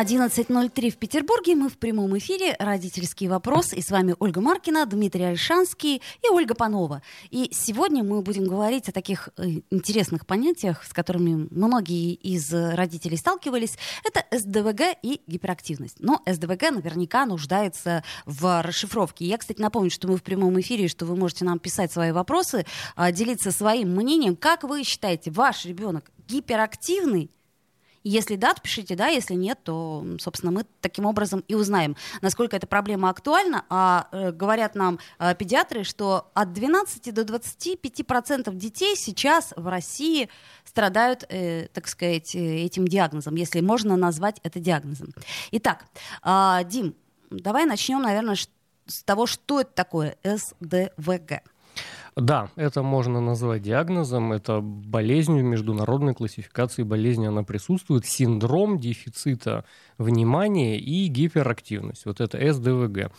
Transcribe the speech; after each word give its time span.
11.03 0.00 0.90
в 0.90 0.96
Петербурге. 0.96 1.54
Мы 1.56 1.68
в 1.68 1.76
прямом 1.76 2.16
эфире. 2.16 2.56
Родительский 2.58 3.28
вопрос. 3.28 3.74
И 3.74 3.82
с 3.82 3.90
вами 3.90 4.14
Ольга 4.18 4.40
Маркина, 4.40 4.86
Дмитрий 4.86 5.24
Альшанский 5.24 5.96
и 5.96 6.28
Ольга 6.30 6.54
Панова. 6.54 7.02
И 7.28 7.50
сегодня 7.52 8.02
мы 8.02 8.22
будем 8.22 8.44
говорить 8.44 8.88
о 8.88 8.92
таких 8.92 9.28
э, 9.36 9.60
интересных 9.70 10.26
понятиях, 10.26 10.86
с 10.86 10.94
которыми 10.94 11.48
многие 11.50 12.14
из 12.14 12.50
родителей 12.50 13.18
сталкивались. 13.18 13.76
Это 14.02 14.24
СДВГ 14.34 14.96
и 15.02 15.20
гиперактивность. 15.26 15.96
Но 16.00 16.22
СДВГ 16.24 16.70
наверняка 16.70 17.26
нуждается 17.26 18.02
в 18.24 18.62
расшифровке. 18.62 19.26
Я, 19.26 19.36
кстати, 19.36 19.60
напомню, 19.60 19.90
что 19.90 20.08
мы 20.08 20.16
в 20.16 20.22
прямом 20.22 20.58
эфире, 20.60 20.88
что 20.88 21.04
вы 21.04 21.14
можете 21.14 21.44
нам 21.44 21.58
писать 21.58 21.92
свои 21.92 22.12
вопросы, 22.12 22.64
а, 22.96 23.12
делиться 23.12 23.50
своим 23.50 23.94
мнением. 23.94 24.34
Как 24.34 24.64
вы 24.64 24.82
считаете, 24.82 25.30
ваш 25.30 25.66
ребенок 25.66 26.10
гиперактивный 26.26 27.30
если 28.02 28.36
да, 28.36 28.54
то 28.54 28.62
пишите 28.62 28.96
да, 28.96 29.08
если 29.08 29.34
нет, 29.34 29.58
то, 29.62 30.04
собственно, 30.18 30.52
мы 30.52 30.64
таким 30.80 31.06
образом 31.06 31.44
и 31.48 31.54
узнаем, 31.54 31.96
насколько 32.22 32.56
эта 32.56 32.66
проблема 32.66 33.10
актуальна. 33.10 33.64
А 33.68 34.08
э, 34.12 34.32
говорят 34.32 34.74
нам 34.74 34.98
э, 35.18 35.34
педиатры, 35.34 35.84
что 35.84 36.30
от 36.34 36.52
12 36.52 37.12
до 37.12 37.22
25% 37.22 38.54
детей 38.54 38.96
сейчас 38.96 39.52
в 39.56 39.66
России 39.68 40.28
страдают, 40.64 41.24
э, 41.28 41.68
так 41.72 41.88
сказать, 41.88 42.34
э, 42.34 42.38
этим 42.38 42.88
диагнозом, 42.88 43.34
если 43.34 43.60
можно 43.60 43.96
назвать 43.96 44.40
это 44.42 44.60
диагнозом. 44.60 45.12
Итак, 45.52 45.84
э, 46.24 46.64
Дим, 46.64 46.94
давай 47.30 47.66
начнем, 47.66 48.00
наверное, 48.02 48.36
с 48.86 49.02
того, 49.04 49.26
что 49.26 49.60
это 49.60 49.72
такое 49.72 50.16
СДВГ. 50.24 51.42
Да, 52.16 52.50
это 52.56 52.82
можно 52.82 53.20
назвать 53.20 53.62
диагнозом. 53.62 54.32
Это 54.32 54.60
болезнь 54.60 55.38
в 55.38 55.42
международной 55.42 56.14
классификации 56.14 56.82
болезни. 56.82 57.26
Она 57.26 57.42
присутствует. 57.42 58.04
Синдром 58.04 58.78
дефицита 58.78 59.64
внимания 59.96 60.78
и 60.78 61.06
гиперактивность. 61.06 62.06
Вот 62.06 62.20
это 62.20 62.52
СДВГ. 62.52 63.12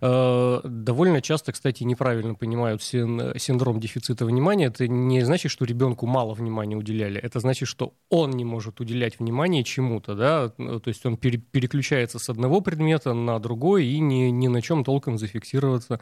Э, 0.00 0.60
довольно 0.64 1.20
часто, 1.20 1.52
кстати, 1.52 1.82
неправильно 1.82 2.34
понимают 2.34 2.82
синдром 2.82 3.80
дефицита 3.80 4.24
внимания. 4.24 4.66
Это 4.66 4.86
не 4.86 5.22
значит, 5.22 5.50
что 5.50 5.64
ребенку 5.64 6.06
мало 6.06 6.34
внимания 6.34 6.76
уделяли. 6.76 7.20
Это 7.20 7.40
значит, 7.40 7.68
что 7.68 7.94
он 8.10 8.30
не 8.30 8.44
может 8.44 8.80
уделять 8.80 9.18
внимание 9.18 9.64
чему-то. 9.64 10.14
Да? 10.14 10.48
То 10.48 10.88
есть 10.88 11.04
он 11.04 11.16
переключается 11.16 12.18
с 12.18 12.28
одного 12.28 12.60
предмета 12.60 13.12
на 13.12 13.38
другой 13.40 13.86
и 13.86 13.98
ни, 13.98 14.30
ни 14.30 14.48
на 14.48 14.62
чем 14.62 14.84
толком 14.84 15.18
зафиксироваться 15.18 16.00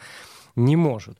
не 0.57 0.77
может. 0.77 1.19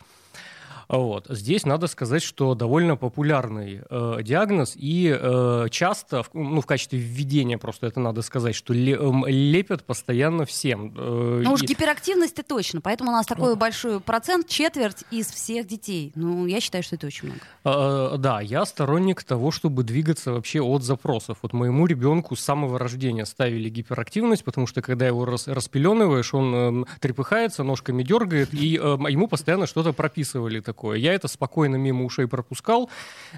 Вот. 0.97 1.27
Здесь 1.29 1.65
надо 1.65 1.87
сказать, 1.87 2.23
что 2.23 2.55
довольно 2.55 2.97
популярный 2.97 3.83
э, 3.89 4.19
диагноз, 4.23 4.75
и 4.77 5.17
э, 5.19 5.67
часто, 5.71 6.25
ну, 6.33 6.61
в 6.61 6.67
качестве 6.67 6.99
введения 6.99 7.59
просто 7.59 7.87
это 7.87 8.01
надо 8.01 8.23
сказать, 8.23 8.55
что 8.55 8.75
эм, 8.75 9.27
лепят 9.27 9.85
постоянно 9.85 10.45
всем. 10.45 10.95
Э, 10.97 11.43
ну 11.45 11.53
уж 11.53 11.63
и... 11.63 11.67
гиперактивность 11.67 12.39
это 12.39 12.43
точно, 12.43 12.81
поэтому 12.81 13.11
у 13.11 13.13
нас 13.13 13.27
такой 13.27 13.51
ну. 13.51 13.57
большой 13.57 14.01
процент, 14.01 14.49
четверть 14.49 15.05
из 15.11 15.27
всех 15.27 15.67
детей. 15.67 16.13
Ну, 16.15 16.47
я 16.47 16.61
считаю, 16.61 16.83
что 16.83 16.97
это 16.97 17.07
очень 17.07 17.29
много. 17.29 17.43
Э, 17.65 18.17
да, 18.19 18.41
я 18.41 18.65
сторонник 18.65 19.23
того, 19.25 19.51
чтобы 19.51 19.83
двигаться 19.83 20.33
вообще 20.33 20.61
от 20.61 20.83
запросов. 20.83 21.39
Вот 21.43 21.53
моему 21.53 21.87
ребенку 21.87 22.37
с 22.37 22.41
самого 22.41 22.79
рождения 22.79 23.27
ставили 23.27 23.69
гиперактивность, 23.69 24.45
потому 24.45 24.67
что 24.67 24.83
когда 24.83 25.07
его 25.07 25.25
рас, 25.25 25.49
распеленываешь, 25.49 26.35
он 26.35 26.83
э, 26.83 26.85
трепыхается, 27.01 27.63
ножками 27.63 28.03
дергает, 28.03 28.55
и 28.55 28.77
э, 28.77 28.97
ему 29.09 29.29
постоянно 29.29 29.67
что-то 29.67 29.93
прописывали 29.93 30.61
такое. 30.61 30.84
Я 30.93 31.15
это 31.15 31.29
спокойно 31.29 31.77
мимо 31.77 32.05
ушей 32.05 32.29
пропускал, 32.29 32.91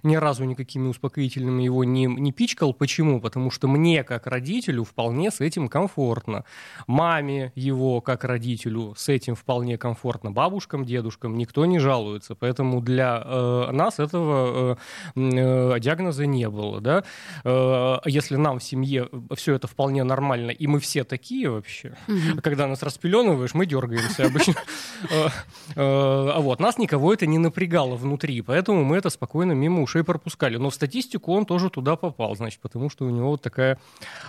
ни 0.03 0.17
разу 0.17 0.45
никакими 0.45 0.89
успокоительными 0.89 1.63
его 1.63 1.85
не, 1.85 2.07
не 2.07 2.33
пичкал. 2.33 2.75
Почему? 2.75 3.21
Потому 3.21 3.51
что 3.51 3.69
мне, 3.69 4.03
как 4.03 4.27
родителю, 4.27 4.83
вполне 4.83 5.31
с 5.31 5.41
этим 5.41 5.69
комфортно. 5.69 6.45
Маме 6.87 7.53
его, 7.55 8.01
как 8.01 8.25
родителю, 8.25 8.95
с 8.97 9.09
этим 9.09 9.35
вполне 9.35 9.79
комфортно. 9.79 10.31
Бабушкам, 10.33 10.85
дедушкам 10.85 11.37
никто 11.37 11.67
не 11.67 11.79
жалуется. 11.79 12.35
Поэтому 12.35 12.81
для 12.81 13.23
э, 13.25 13.71
нас 13.73 13.99
этого 13.99 14.79
э, 15.15 15.21
э, 15.21 15.81
диагноза 15.81 16.27
не 16.27 16.49
было. 16.49 16.81
Да? 16.81 17.05
Э, 17.45 17.99
если 18.07 18.37
нам 18.37 18.59
в 18.59 18.65
семье 18.65 19.09
все 19.35 19.55
это 19.55 19.67
вполне 19.67 20.03
нормально, 20.05 20.51
и 20.51 20.67
мы 20.67 20.81
все 20.81 21.05
такие 21.05 21.51
вообще, 21.51 21.97
угу. 22.09 22.41
когда 22.43 22.67
нас 22.67 22.83
распеленываешь, 22.83 23.55
мы 23.55 23.67
дергаемся 23.67 24.27
обычно. 24.27 24.55
Э, 25.11 25.29
э, 25.29 25.31
а 25.77 26.41
вот 26.41 26.59
нас 26.59 26.79
никого 26.79 27.13
это 27.13 27.26
не 27.27 27.39
напрягало 27.39 27.97
внутри, 27.97 28.41
поэтому 28.43 28.85
мы 28.85 28.97
это 28.97 29.11
спокойно 29.11 29.53
мимо 29.53 29.83
ушей 29.83 30.05
пропускали. 30.05 30.57
Но 30.57 30.71
в 30.71 30.75
статистику 30.75 31.33
он 31.33 31.47
тоже 31.47 31.71
туда 31.71 31.97
попал, 31.97 32.35
значит, 32.37 32.61
потому 32.61 32.91
что 32.91 33.05
у 33.05 33.11
него 33.11 33.31
вот 33.31 33.43
такая 33.43 33.79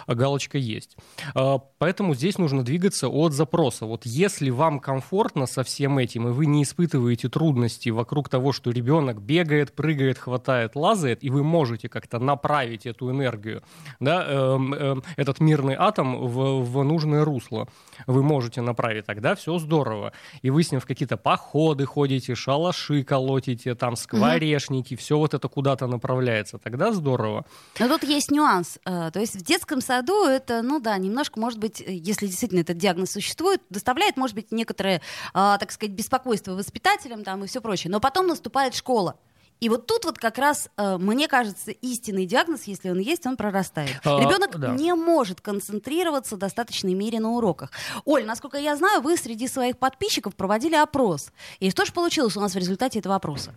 галочка 0.07 0.57
есть. 0.57 0.97
А, 1.35 1.59
поэтому 1.77 2.15
здесь 2.15 2.37
нужно 2.37 2.63
двигаться 2.63 3.09
от 3.09 3.33
запроса. 3.33 3.85
Вот 3.85 4.05
если 4.05 4.49
вам 4.49 4.79
комфортно 4.79 5.45
со 5.45 5.63
всем 5.63 5.97
этим, 5.97 6.27
и 6.27 6.31
вы 6.31 6.45
не 6.45 6.63
испытываете 6.63 7.29
трудностей 7.29 7.91
вокруг 7.91 8.29
того, 8.29 8.51
что 8.51 8.71
ребенок 8.71 9.21
бегает, 9.21 9.73
прыгает, 9.73 10.17
хватает, 10.17 10.75
лазает, 10.75 11.23
и 11.23 11.29
вы 11.29 11.43
можете 11.43 11.89
как-то 11.89 12.19
направить 12.19 12.85
эту 12.85 13.11
энергию, 13.11 13.63
да, 13.99 14.25
э, 14.27 14.57
э, 14.77 14.95
этот 15.15 15.39
мирный 15.39 15.75
атом 15.75 16.17
в, 16.27 16.63
в 16.63 16.83
нужное 16.83 17.23
русло, 17.23 17.67
вы 18.07 18.23
можете 18.23 18.61
направить, 18.61 19.05
тогда 19.05 19.35
все 19.35 19.57
здорово. 19.57 20.13
И 20.41 20.49
вы 20.49 20.63
с 20.63 20.71
ним 20.71 20.81
в 20.81 20.85
какие-то 20.85 21.17
походы 21.17 21.85
ходите, 21.85 22.35
шалаши 22.35 22.86
колотите, 23.03 23.75
там 23.75 23.95
скворечники, 23.95 24.93
угу. 24.93 24.99
все 24.99 25.17
вот 25.17 25.33
это 25.33 25.47
куда-то 25.47 25.87
направляется, 25.87 26.57
тогда 26.57 26.91
здорово. 26.91 27.45
Но 27.79 27.87
тут 27.87 28.03
есть 28.03 28.31
нюанс. 28.31 28.79
Э, 28.85 29.11
то 29.11 29.19
есть 29.19 29.35
в 29.35 29.43
детском 29.43 29.81
саду 29.81 30.25
это, 30.25 30.61
ну 30.61 30.79
да, 30.79 30.97
немножко, 30.97 31.39
может 31.39 31.59
быть, 31.59 31.83
если 31.85 32.27
действительно 32.27 32.61
этот 32.61 32.77
диагноз 32.77 33.11
существует, 33.11 33.61
доставляет, 33.69 34.17
может 34.17 34.35
быть, 34.35 34.51
некоторое, 34.51 35.01
а, 35.33 35.57
так 35.57 35.71
сказать, 35.71 35.93
беспокойство 35.95 36.53
воспитателям 36.53 37.23
там 37.23 37.43
и 37.43 37.47
все 37.47 37.61
прочее. 37.61 37.91
Но 37.91 37.99
потом 37.99 38.27
наступает 38.27 38.75
школа. 38.75 39.17
И 39.59 39.69
вот 39.69 39.87
тут 39.87 40.05
вот 40.05 40.17
как 40.17 40.37
раз, 40.37 40.69
э, 40.77 40.97
мне 40.97 41.27
кажется, 41.27 41.71
истинный 41.71 42.25
диагноз, 42.25 42.63
если 42.63 42.89
он 42.89 42.99
есть, 42.99 43.25
он 43.25 43.37
прорастает. 43.37 43.99
А, 44.03 44.19
Ребенок 44.19 44.59
да. 44.59 44.69
не 44.69 44.93
может 44.93 45.41
концентрироваться 45.41 46.35
в 46.35 46.39
достаточной 46.39 46.93
мере 46.93 47.19
на 47.19 47.31
уроках. 47.31 47.71
Оль, 48.05 48.25
насколько 48.25 48.57
я 48.57 48.75
знаю, 48.75 49.01
вы 49.01 49.17
среди 49.17 49.47
своих 49.47 49.77
подписчиков 49.77 50.35
проводили 50.35 50.75
опрос. 50.75 51.31
И 51.59 51.71
что 51.71 51.85
же 51.85 51.91
получилось 51.91 52.37
у 52.37 52.41
нас 52.41 52.53
в 52.53 52.57
результате 52.57 52.99
этого 52.99 53.15
опроса? 53.15 53.53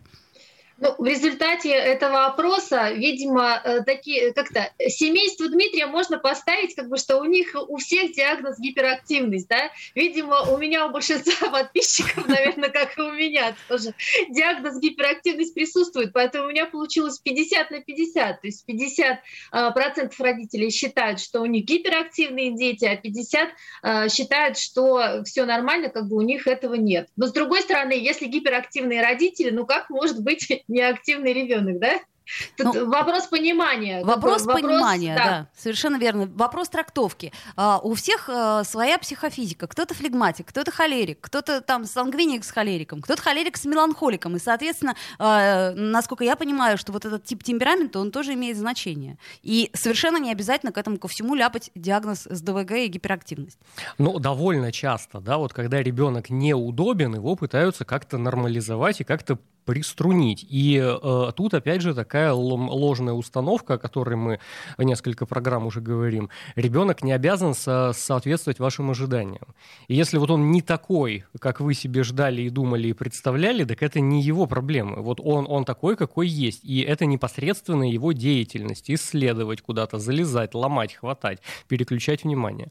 Ну, 0.81 0.95
в 0.97 1.05
результате 1.05 1.71
этого 1.73 2.25
опроса, 2.25 2.91
видимо, 2.93 3.61
э, 3.63 3.83
такие 3.83 4.33
как-то 4.33 4.73
семейство 4.89 5.47
Дмитрия 5.47 5.87
можно 5.87 6.19
поставить, 6.19 6.75
как 6.75 6.89
бы, 6.89 6.97
что 6.97 7.19
у 7.19 7.25
них 7.25 7.55
у 7.55 7.77
всех 7.77 8.13
диагноз 8.13 8.59
гиперактивность, 8.59 9.47
да. 9.47 9.71
Видимо, 9.95 10.41
у 10.51 10.57
меня 10.57 10.87
у 10.87 10.91
большинства 10.91 11.49
подписчиков, 11.53 12.27
наверное, 12.27 12.71
как 12.71 12.97
и 12.97 13.03
у 13.03 13.13
меня 13.13 13.55
тоже 13.69 13.93
диагноз 14.31 14.81
гиперактивность 14.81 15.53
присутствует, 15.53 16.15
поэтому 16.15 16.47
у 16.47 16.49
меня 16.51 16.65
получилось 16.65 17.19
50 17.19 17.71
на 17.71 17.81
50, 17.83 18.41
то 18.41 18.47
есть 18.47 18.65
50 18.65 19.19
а, 19.53 19.71
процентов 19.73 20.19
родителей 20.19 20.71
считают, 20.71 21.21
что 21.21 21.43
у 21.43 21.47
них 21.47 21.67
гиперактивные 21.67 22.57
дети, 22.57 22.87
а 22.87 22.97
50 22.97 23.49
а, 23.83 24.09
считают, 24.09 24.57
что 24.57 25.25
все 25.27 25.45
нормально, 25.45 25.91
как 25.91 26.09
бы 26.09 26.17
у 26.17 26.23
них 26.23 26.47
этого 26.47 26.75
нет. 26.75 27.11
Но 27.17 27.27
с 27.27 27.33
другой 27.33 27.61
стороны, 27.61 27.93
если 27.93 28.25
гиперактивные 28.27 29.03
родители, 29.03 29.51
ну 29.51 29.67
как 29.67 29.91
может 29.91 30.23
быть 30.23 30.49
неактивный 30.71 31.33
ребенок, 31.33 31.79
да? 31.79 32.01
Тут 32.57 32.75
ну, 32.75 32.91
вопрос 32.91 33.27
понимания. 33.27 34.05
Вопрос, 34.05 34.43
вопрос 34.43 34.63
понимания, 34.63 35.15
да. 35.17 35.25
да, 35.25 35.49
совершенно 35.57 35.97
верно. 35.97 36.31
Вопрос 36.35 36.69
трактовки. 36.69 37.33
А, 37.57 37.81
у 37.83 37.95
всех 37.95 38.29
а, 38.29 38.65
своя 38.65 38.99
психофизика. 38.99 39.67
Кто-то 39.67 39.95
флегматик, 39.95 40.47
кто-то 40.47 40.71
холерик, 40.71 41.21
кто-то 41.21 41.61
там 41.61 41.85
сангвиник 41.85 42.45
с 42.45 42.51
холериком, 42.51 43.03
кто-то 43.03 43.23
холерик 43.23 43.57
с 43.57 43.65
меланхоликом. 43.65 44.37
И, 44.37 44.39
соответственно, 44.39 44.95
а, 45.19 45.73
насколько 45.73 46.25
я 46.25 46.37
понимаю, 46.37 46.79
что 46.79 46.93
вот 46.93 47.05
этот 47.05 47.25
тип 47.25 47.43
темперамента, 47.43 47.99
он 47.99 48.11
тоже 48.11 48.35
имеет 48.35 48.57
значение. 48.57 49.19
И 49.43 49.71
совершенно 49.75 50.19
не 50.19 50.31
обязательно 50.31 50.73
к 50.73 50.79
этому 50.79 50.99
ко 50.99 51.09
всему 51.09 51.35
ляпать 51.35 51.71
диагноз 51.75 52.27
СДВГ 52.31 52.73
и 52.73 52.87
гиперактивность. 52.87 53.59
Ну, 53.99 54.19
довольно 54.19 54.73
часто, 54.73 55.21
да, 55.21 55.39
вот 55.39 55.53
когда 55.53 55.83
ребенок 55.83 56.31
неудобен, 56.31 57.15
его 57.15 57.35
пытаются 57.35 57.85
как-то 57.85 58.19
нормализовать 58.19 59.01
и 59.01 59.05
как-то 59.05 59.39
приструнить. 59.65 60.45
И 60.49 60.81
э, 60.83 61.33
тут, 61.37 61.55
опять 61.55 61.83
же, 61.83 61.95
такая 61.95 62.33
ложная 62.33 63.15
установка, 63.15 63.75
о 63.75 63.79
которой 63.79 64.17
мы 64.17 64.41
несколько 64.79 65.27
программ 65.27 65.67
уже 65.67 65.81
говорим. 65.81 66.31
Ребенок 66.57 67.03
не 67.03 67.13
обязан 67.13 67.55
со 67.55 67.93
соответствовать 67.93 68.59
вашим 68.59 68.91
ожиданиям. 68.91 69.47
И 69.89 69.95
если 69.95 70.19
вот 70.19 70.31
он 70.31 70.51
не 70.51 70.63
такой, 70.63 71.25
как 71.39 71.61
вы 71.61 71.75
себе 71.75 72.03
ждали 72.03 72.43
и 72.43 72.51
думали 72.51 72.89
и 72.89 72.93
представляли, 72.93 73.65
так 73.65 73.83
это 73.83 74.01
не 74.01 74.23
его 74.23 74.47
проблемы. 74.47 75.03
Вот 75.03 75.21
он, 75.23 75.47
он 75.49 75.65
такой, 75.65 75.97
какой 75.97 76.29
есть. 76.29 76.65
И 76.65 76.81
это 76.81 77.07
непосредственно 77.07 77.89
его 77.89 78.13
деятельность. 78.13 78.91
Исследовать 78.91 79.63
куда-то, 79.63 79.99
залезать, 79.99 80.55
ломать, 80.55 80.95
хватать, 80.95 81.39
переключать 81.69 82.25
внимание. 82.25 82.69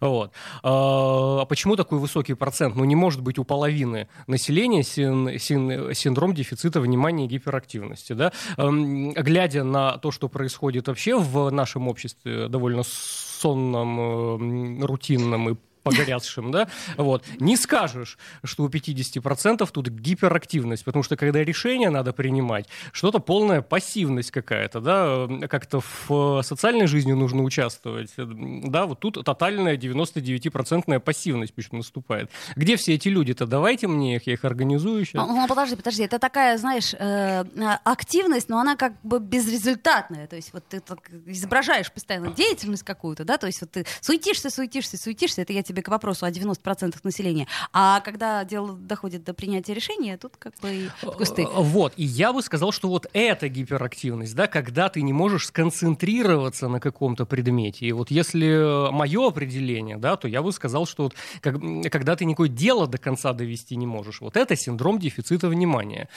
Вот. 0.00 0.32
А 0.62 1.44
почему 1.46 1.76
такой 1.76 1.98
высокий 1.98 2.34
процент? 2.34 2.76
Ну, 2.76 2.84
не 2.84 2.96
может 2.96 3.20
быть 3.20 3.38
у 3.38 3.44
половины 3.44 4.08
населения 4.26 4.82
син, 4.82 5.38
син, 5.38 5.94
синдром 5.94 6.33
дефицита 6.34 6.80
внимания 6.80 7.24
и 7.24 7.28
гиперактивности. 7.28 8.12
Да? 8.12 8.32
Эм, 8.56 9.12
глядя 9.12 9.64
на 9.64 9.98
то, 9.98 10.10
что 10.10 10.28
происходит 10.28 10.88
вообще 10.88 11.18
в 11.18 11.50
нашем 11.50 11.88
обществе, 11.88 12.48
довольно 12.48 12.82
сонном, 12.84 14.00
эм, 14.00 14.84
рутинном 14.84 15.50
и 15.50 15.56
погорячим, 15.84 16.50
да, 16.50 16.68
вот, 16.96 17.24
не 17.38 17.56
скажешь, 17.56 18.18
что 18.42 18.64
у 18.64 18.68
50% 18.68 19.68
тут 19.70 19.88
гиперактивность, 19.88 20.84
потому 20.84 21.02
что 21.04 21.16
когда 21.16 21.44
решение 21.44 21.90
надо 21.90 22.12
принимать, 22.12 22.66
что-то 22.92 23.20
полная 23.20 23.62
пассивность 23.62 24.30
какая-то, 24.30 24.80
да, 24.80 25.46
как-то 25.48 25.80
в 26.08 26.42
социальной 26.42 26.86
жизни 26.86 27.12
нужно 27.12 27.42
участвовать, 27.42 28.12
да, 28.16 28.86
вот 28.86 29.00
тут 29.00 29.22
тотальная 29.24 29.76
99-процентная 29.76 30.98
пассивность 30.98 31.54
почему 31.54 31.78
наступает. 31.78 32.30
Где 32.56 32.76
все 32.76 32.94
эти 32.94 33.08
люди-то? 33.08 33.46
Давайте 33.46 33.86
мне 33.86 34.16
их, 34.16 34.26
я 34.26 34.32
их 34.32 34.44
организую 34.44 35.04
сейчас. 35.04 35.26
Ну, 35.26 35.34
ну 35.34 35.46
подожди, 35.46 35.76
подожди, 35.76 36.02
это 36.02 36.18
такая, 36.18 36.56
знаешь, 36.58 36.94
э, 36.94 37.44
активность, 37.84 38.48
но 38.48 38.58
она 38.58 38.76
как 38.76 38.94
бы 39.02 39.20
безрезультатная, 39.20 40.26
то 40.26 40.36
есть 40.36 40.52
вот 40.52 40.64
ты 40.66 40.80
так 40.80 40.98
изображаешь 41.26 41.92
постоянно 41.92 42.32
деятельность 42.32 42.82
какую-то, 42.82 43.24
да, 43.24 43.36
то 43.36 43.46
есть 43.46 43.60
вот 43.60 43.70
ты 43.70 43.84
суетишься, 44.00 44.50
суетишься, 44.50 44.96
суетишься, 44.96 45.42
это 45.42 45.52
я 45.52 45.62
тебе 45.62 45.73
тебе 45.74 45.82
к 45.82 45.88
вопросу 45.88 46.26
о 46.26 46.30
90% 46.30 46.94
населения. 47.02 47.46
А 47.72 48.00
когда 48.00 48.44
дело 48.44 48.74
доходит 48.74 49.24
до 49.24 49.34
принятия 49.34 49.74
решения, 49.74 50.16
тут 50.16 50.36
как 50.38 50.54
бы 50.62 50.90
кусты. 51.16 51.42
Э, 51.42 51.46
вот, 51.56 51.92
и 51.96 52.04
я 52.04 52.32
бы 52.32 52.42
сказал, 52.42 52.72
что 52.72 52.88
вот 52.88 53.06
эта 53.12 53.48
гиперактивность, 53.48 54.34
да, 54.34 54.46
когда 54.46 54.88
ты 54.88 55.02
не 55.02 55.12
можешь 55.12 55.46
сконцентрироваться 55.46 56.68
на 56.68 56.80
каком-то 56.80 57.26
предмете. 57.26 57.86
И 57.86 57.92
вот 57.92 58.10
если 58.10 58.90
мое 58.92 59.28
определение, 59.28 59.96
да, 59.96 60.16
то 60.16 60.28
я 60.28 60.42
бы 60.42 60.52
сказал, 60.52 60.86
что 60.86 61.04
вот 61.04 61.14
как, 61.40 61.56
когда 61.90 62.16
ты 62.16 62.24
никакое 62.24 62.48
дело 62.48 62.86
до 62.86 62.98
конца 62.98 63.32
довести 63.32 63.76
не 63.76 63.86
можешь, 63.86 64.20
вот 64.20 64.36
это 64.36 64.56
синдром 64.56 64.98
дефицита 64.98 65.48
внимания. 65.48 66.08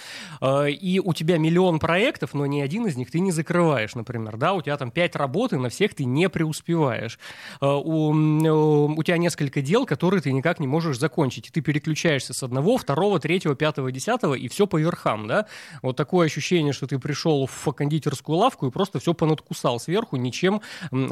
Э, 0.42 0.70
и 0.70 1.00
у 1.00 1.14
тебя 1.14 1.38
миллион 1.38 1.80
проектов, 1.80 2.34
но 2.34 2.46
ни 2.46 2.62
один 2.62 2.86
из 2.86 2.96
них 2.96 3.10
ты 3.10 3.20
не 3.20 3.32
закрываешь, 3.32 3.96
например, 3.96 4.38
да, 4.38 4.54
у 4.54 4.62
тебя 4.62 4.78
там 4.78 4.92
пять 4.92 5.16
работ, 5.16 5.54
и 5.54 5.58
на 5.58 5.70
всех 5.70 5.96
ты 5.96 6.06
не 6.06 6.30
преуспеваешь. 6.30 7.18
Э, 7.60 7.66
у, 7.68 8.10
у 8.12 9.04
тебя 9.04 9.18
несколько 9.18 9.47
несколько 9.48 9.62
дел, 9.62 9.86
которые 9.86 10.22
ты 10.22 10.34
никак 10.34 10.60
не 10.60 10.68
можешь 10.68 11.00
закончить. 11.00 11.48
И 11.48 11.52
ты 11.52 11.62
переключаешься 11.62 12.34
с 12.34 12.44
одного, 12.44 12.78
второго, 12.78 13.20
третьего, 13.20 13.56
пятого, 13.56 13.92
десятого, 13.92 14.34
и 14.34 14.48
все 14.48 14.68
по 14.68 14.78
верхам, 14.78 15.28
да? 15.28 15.46
Вот 15.82 15.96
такое 15.96 16.26
ощущение, 16.26 16.74
что 16.74 16.88
ты 16.88 17.00
пришел 17.00 17.46
в 17.46 17.74
кондитерскую 17.74 18.38
лавку 18.38 18.68
и 18.68 18.72
просто 18.72 19.00
все 19.00 19.14
понадкусал 19.14 19.80
сверху, 19.80 20.18
ничем 20.18 20.62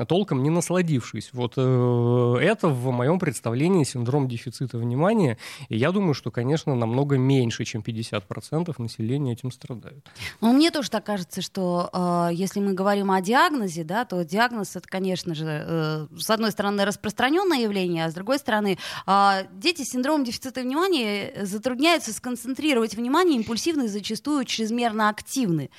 толком 0.08 0.44
не 0.44 0.50
насладившись. 0.50 1.30
Вот 1.34 1.54
э, 1.56 2.38
это 2.42 2.68
в 2.68 2.92
моем 2.92 3.20
представлении 3.20 3.86
синдром 3.86 4.28
дефицита 4.28 4.78
внимания. 4.78 5.38
И 5.70 5.78
я 5.78 5.92
думаю, 5.92 6.14
что, 6.14 6.32
конечно, 6.32 6.76
намного 6.76 7.18
меньше, 7.18 7.64
чем 7.64 7.82
50% 7.82 8.74
населения 8.78 9.34
этим 9.34 9.52
страдают. 9.52 10.06
Ну, 10.42 10.54
мне 10.54 10.72
тоже 10.72 10.90
так 10.90 11.06
кажется, 11.06 11.42
что 11.42 11.90
э, 11.94 12.34
если 12.34 12.60
мы 12.60 12.74
говорим 12.74 13.12
о 13.12 13.22
диагнозе, 13.22 13.84
да, 13.84 14.04
то 14.04 14.24
диагноз 14.24 14.76
это, 14.76 14.88
конечно 14.88 15.36
же, 15.36 15.46
э, 15.48 16.08
с 16.18 16.30
одной 16.30 16.52
стороны, 16.52 16.86
распространенное 16.86 17.60
явление, 17.60 18.06
а 18.06 18.10
с 18.10 18.14
другой 18.14 18.25
другой 18.26 18.40
стороны, 18.40 18.80
а, 19.06 19.44
дети 19.54 19.84
с 19.84 19.92
синдромом 19.92 20.24
дефицита 20.24 20.62
внимания 20.62 21.46
затрудняются 21.46 22.12
сконцентрировать 22.12 22.96
внимание, 22.96 23.38
импульсивны 23.38 23.86
и 23.86 23.88
зачастую 23.88 24.46
чрезмерно 24.46 25.10
активны. 25.10 25.70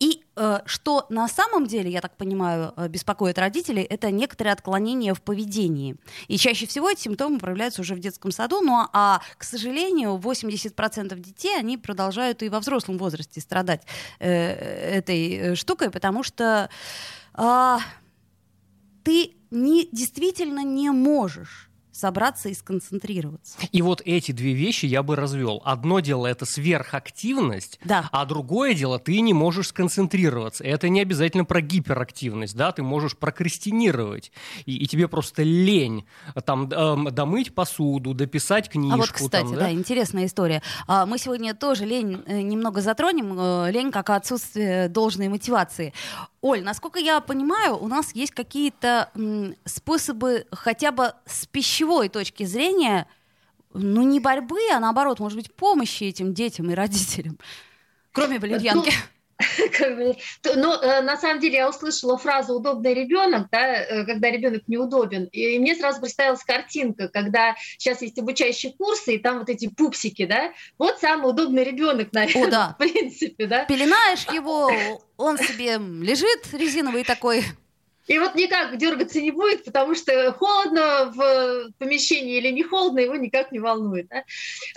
И 0.00 0.24
э, 0.34 0.58
что 0.66 1.06
на 1.10 1.28
самом 1.28 1.68
деле, 1.68 1.88
я 1.88 2.00
так 2.00 2.16
понимаю, 2.16 2.74
э, 2.76 2.88
беспокоит 2.88 3.38
родителей, 3.38 3.84
это 3.84 4.10
некоторые 4.10 4.52
отклонения 4.52 5.14
в 5.14 5.22
поведении. 5.22 5.94
И 6.26 6.38
чаще 6.38 6.66
всего 6.66 6.90
эти 6.90 7.02
симптомы 7.02 7.38
проявляются 7.38 7.82
уже 7.82 7.94
в 7.94 8.00
детском 8.00 8.32
саду, 8.32 8.62
ну 8.62 8.88
а, 8.92 9.20
к 9.38 9.44
сожалению, 9.44 10.16
80% 10.16 11.16
детей, 11.20 11.56
они 11.56 11.78
продолжают 11.78 12.42
и 12.42 12.48
во 12.48 12.58
взрослом 12.58 12.98
возрасте 12.98 13.40
страдать 13.40 13.82
э, 14.18 14.98
этой 14.98 15.54
штукой, 15.54 15.90
потому 15.90 16.24
что 16.24 16.68
э, 17.38 17.76
ты 19.04 19.34
не, 19.52 19.88
действительно 19.92 20.64
не 20.64 20.90
можешь 20.90 21.68
собраться 21.92 22.48
и 22.48 22.54
сконцентрироваться. 22.54 23.58
И 23.70 23.82
вот 23.82 24.02
эти 24.04 24.32
две 24.32 24.54
вещи 24.54 24.86
я 24.86 25.02
бы 25.02 25.16
развел. 25.16 25.62
Одно 25.64 26.00
дело 26.00 26.26
это 26.26 26.46
сверхактивность, 26.46 27.78
да. 27.84 28.08
а 28.10 28.24
другое 28.24 28.74
дело 28.74 28.98
ты 28.98 29.20
не 29.20 29.34
можешь 29.34 29.68
сконцентрироваться. 29.68 30.64
Это 30.64 30.88
не 30.88 31.00
обязательно 31.00 31.44
про 31.44 31.60
гиперактивность, 31.60 32.56
да, 32.56 32.72
ты 32.72 32.82
можешь 32.82 33.16
прокрастинировать, 33.16 34.32
и, 34.66 34.76
и 34.76 34.86
тебе 34.86 35.08
просто 35.08 35.42
лень 35.42 36.04
там 36.44 36.68
э, 36.68 37.10
домыть 37.10 37.54
посуду, 37.54 38.14
дописать 38.14 38.68
книжку. 38.68 38.94
А 38.94 38.96
вот, 38.96 39.10
кстати, 39.10 39.44
там, 39.44 39.54
да? 39.54 39.60
да, 39.60 39.72
интересная 39.72 40.26
история. 40.26 40.62
А, 40.86 41.06
мы 41.06 41.18
сегодня 41.18 41.54
тоже 41.54 41.84
лень 41.84 42.22
э, 42.26 42.40
немного 42.40 42.80
затронем, 42.80 43.38
э, 43.38 43.70
лень 43.70 43.90
как 43.90 44.10
отсутствие 44.10 44.88
должной 44.88 45.28
мотивации. 45.28 45.92
Оль, 46.42 46.62
насколько 46.62 46.98
я 46.98 47.20
понимаю, 47.20 47.76
у 47.76 47.86
нас 47.86 48.14
есть 48.14 48.32
какие-то 48.32 49.10
способы 49.64 50.44
хотя 50.50 50.90
бы 50.90 51.14
с 51.24 51.46
пищевой 51.46 52.08
точки 52.08 52.42
зрения, 52.42 53.06
ну 53.72 54.02
не 54.02 54.18
борьбы, 54.18 54.58
а 54.74 54.80
наоборот, 54.80 55.20
может 55.20 55.38
быть, 55.38 55.54
помощи 55.54 56.02
этим 56.02 56.34
детям 56.34 56.68
и 56.68 56.74
родителям, 56.74 57.38
кроме 58.10 58.40
валерьянки. 58.40 58.90
Ну, 58.90 58.92
ну, 60.56 60.72
э, 60.74 61.00
на 61.02 61.16
самом 61.16 61.40
деле 61.40 61.56
я 61.56 61.68
услышала 61.68 62.18
фразу 62.18 62.54
«удобный 62.54 62.94
ребенок», 62.94 63.48
да, 63.50 63.82
э, 63.82 64.04
когда 64.04 64.30
ребенок 64.30 64.62
неудобен, 64.66 65.24
и 65.32 65.58
мне 65.58 65.74
сразу 65.74 66.00
представилась 66.00 66.44
картинка, 66.44 67.08
когда 67.08 67.54
сейчас 67.78 68.02
есть 68.02 68.18
обучающие 68.18 68.72
курсы, 68.72 69.14
и 69.14 69.18
там 69.18 69.40
вот 69.40 69.48
эти 69.48 69.68
пупсики, 69.68 70.26
да, 70.26 70.52
вот 70.78 70.98
самый 71.00 71.30
удобный 71.30 71.64
ребенок, 71.64 72.08
наверное, 72.12 72.46
О, 72.46 72.50
да. 72.50 72.74
в 72.74 72.78
принципе, 72.78 73.46
да. 73.46 73.64
Пеленаешь 73.64 74.26
его, 74.32 74.70
он 75.16 75.38
себе 75.38 75.78
лежит 75.78 76.52
резиновый 76.52 77.04
такой, 77.04 77.44
и 78.06 78.18
вот 78.18 78.34
никак 78.34 78.76
дергаться 78.78 79.20
не 79.20 79.30
будет, 79.30 79.64
потому 79.64 79.94
что 79.94 80.32
холодно 80.32 81.12
в 81.14 81.72
помещении 81.78 82.38
или 82.38 82.48
не 82.48 82.62
холодно, 82.62 83.00
его 83.00 83.14
никак 83.14 83.52
не 83.52 83.60
волнует. 83.60 84.08
Да? 84.08 84.24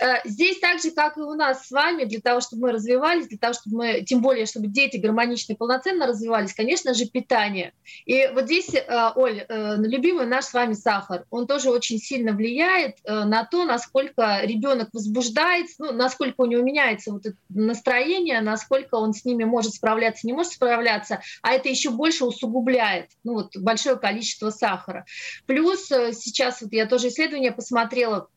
Э, 0.00 0.20
здесь 0.24 0.60
так 0.60 0.80
же, 0.80 0.92
как 0.92 1.16
и 1.16 1.20
у 1.20 1.34
нас 1.34 1.66
с 1.66 1.70
вами, 1.70 2.04
для 2.04 2.20
того, 2.20 2.40
чтобы 2.40 2.62
мы 2.62 2.72
развивались, 2.72 3.26
для 3.26 3.38
того, 3.38 3.54
чтобы 3.54 3.76
мы, 3.76 4.02
тем 4.02 4.20
более, 4.20 4.46
чтобы 4.46 4.68
дети 4.68 4.96
гармонично 4.96 5.54
и 5.54 5.56
полноценно 5.56 6.06
развивались, 6.06 6.54
конечно 6.54 6.94
же, 6.94 7.06
питание. 7.06 7.72
И 8.04 8.28
вот 8.32 8.44
здесь, 8.44 8.72
э, 8.74 9.10
Оль, 9.16 9.44
э, 9.48 9.76
любимый 9.78 10.26
наш 10.26 10.46
с 10.46 10.54
вами 10.54 10.74
сахар, 10.74 11.24
он 11.30 11.46
тоже 11.46 11.70
очень 11.70 11.98
сильно 11.98 12.32
влияет 12.32 12.96
на 13.04 13.44
то, 13.44 13.64
насколько 13.64 14.40
ребенок 14.44 14.90
возбуждается, 14.92 15.74
ну, 15.78 15.92
насколько 15.92 16.42
у 16.42 16.46
него 16.46 16.62
меняется 16.62 17.12
вот 17.12 17.26
это 17.26 17.36
настроение, 17.48 18.40
насколько 18.40 18.94
он 18.94 19.12
с 19.12 19.24
ними 19.24 19.44
может 19.44 19.74
справляться, 19.74 20.26
не 20.26 20.32
может 20.32 20.52
справляться, 20.52 21.20
а 21.42 21.52
это 21.52 21.68
еще 21.68 21.90
больше 21.90 22.24
усугубляет 22.24 23.10
ну, 23.26 23.34
вот, 23.34 23.56
большое 23.56 23.96
количество 23.96 24.50
сахара. 24.50 25.04
Плюс 25.46 25.90
э, 25.90 26.12
сейчас 26.12 26.62
вот 26.62 26.72
я 26.72 26.86
тоже 26.86 27.08
исследование 27.08 27.50
посмотрела, 27.50 28.28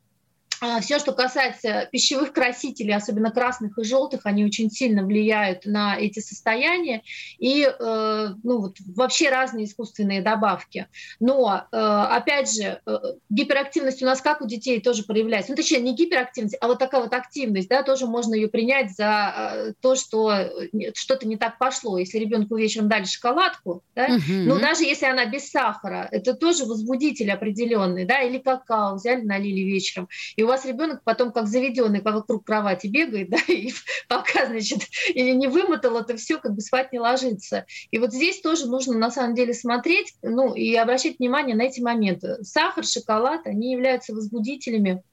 все, 0.81 0.99
что 0.99 1.13
касается 1.13 1.87
пищевых 1.91 2.33
красителей, 2.33 2.95
особенно 2.95 3.31
красных 3.31 3.77
и 3.77 3.83
желтых, 3.83 4.21
они 4.25 4.45
очень 4.45 4.69
сильно 4.69 5.03
влияют 5.03 5.65
на 5.65 5.97
эти 5.97 6.19
состояния 6.19 7.01
и 7.37 7.63
э, 7.63 8.27
ну, 8.43 8.61
вот, 8.61 8.77
вообще 8.95 9.29
разные 9.29 9.65
искусственные 9.65 10.21
добавки. 10.21 10.87
Но, 11.19 11.63
э, 11.71 11.77
опять 11.77 12.53
же, 12.53 12.81
э, 12.85 12.97
гиперактивность 13.29 14.03
у 14.03 14.05
нас 14.05 14.21
как 14.21 14.41
у 14.41 14.47
детей 14.47 14.81
тоже 14.81 15.03
проявляется. 15.03 15.51
Ну, 15.51 15.55
точнее, 15.55 15.79
не 15.79 15.95
гиперактивность, 15.95 16.57
а 16.59 16.67
вот 16.67 16.79
такая 16.79 17.01
вот 17.01 17.13
активность, 17.13 17.69
да, 17.69 17.83
тоже 17.83 18.05
можно 18.05 18.33
ее 18.33 18.49
принять 18.49 18.91
за 18.91 19.73
то, 19.81 19.95
что 19.95 20.49
что-то 20.95 21.27
не 21.27 21.37
так 21.37 21.57
пошло. 21.57 21.97
Если 21.97 22.17
ребенку 22.17 22.55
вечером 22.55 22.89
дали 22.89 23.05
шоколадку, 23.05 23.83
да, 23.95 24.05
угу. 24.05 24.23
ну, 24.27 24.59
даже 24.59 24.83
если 24.83 25.05
она 25.05 25.25
без 25.25 25.49
сахара, 25.49 26.07
это 26.11 26.33
тоже 26.33 26.65
возбудитель 26.65 27.31
определенный, 27.31 28.05
да, 28.05 28.21
или 28.21 28.37
какао 28.37 28.95
взяли, 28.95 29.21
налили 29.21 29.61
вечером. 29.61 30.07
И 30.35 30.43
вас 30.49 30.65
ребенок 30.65 31.01
потом 31.03 31.31
как 31.31 31.47
заведенный 31.47 32.01
вокруг 32.01 32.45
кровати 32.45 32.87
бегает, 32.87 33.29
да, 33.29 33.37
и 33.47 33.71
пока, 34.07 34.45
значит, 34.45 34.83
или 35.13 35.31
не 35.31 35.47
вымотал 35.47 35.97
это 35.97 36.17
все, 36.17 36.37
как 36.37 36.53
бы 36.53 36.61
спать 36.61 36.91
не 36.91 36.99
ложится. 36.99 37.65
И 37.91 37.97
вот 37.97 38.13
здесь 38.13 38.41
тоже 38.41 38.67
нужно 38.67 38.97
на 38.97 39.11
самом 39.11 39.35
деле 39.35 39.53
смотреть, 39.53 40.15
ну, 40.21 40.53
и 40.53 40.75
обращать 40.75 41.19
внимание 41.19 41.55
на 41.55 41.63
эти 41.63 41.81
моменты. 41.81 42.43
Сахар, 42.43 42.85
шоколад, 42.85 43.47
они 43.47 43.71
являются 43.71 44.13
возбудителями 44.13 45.03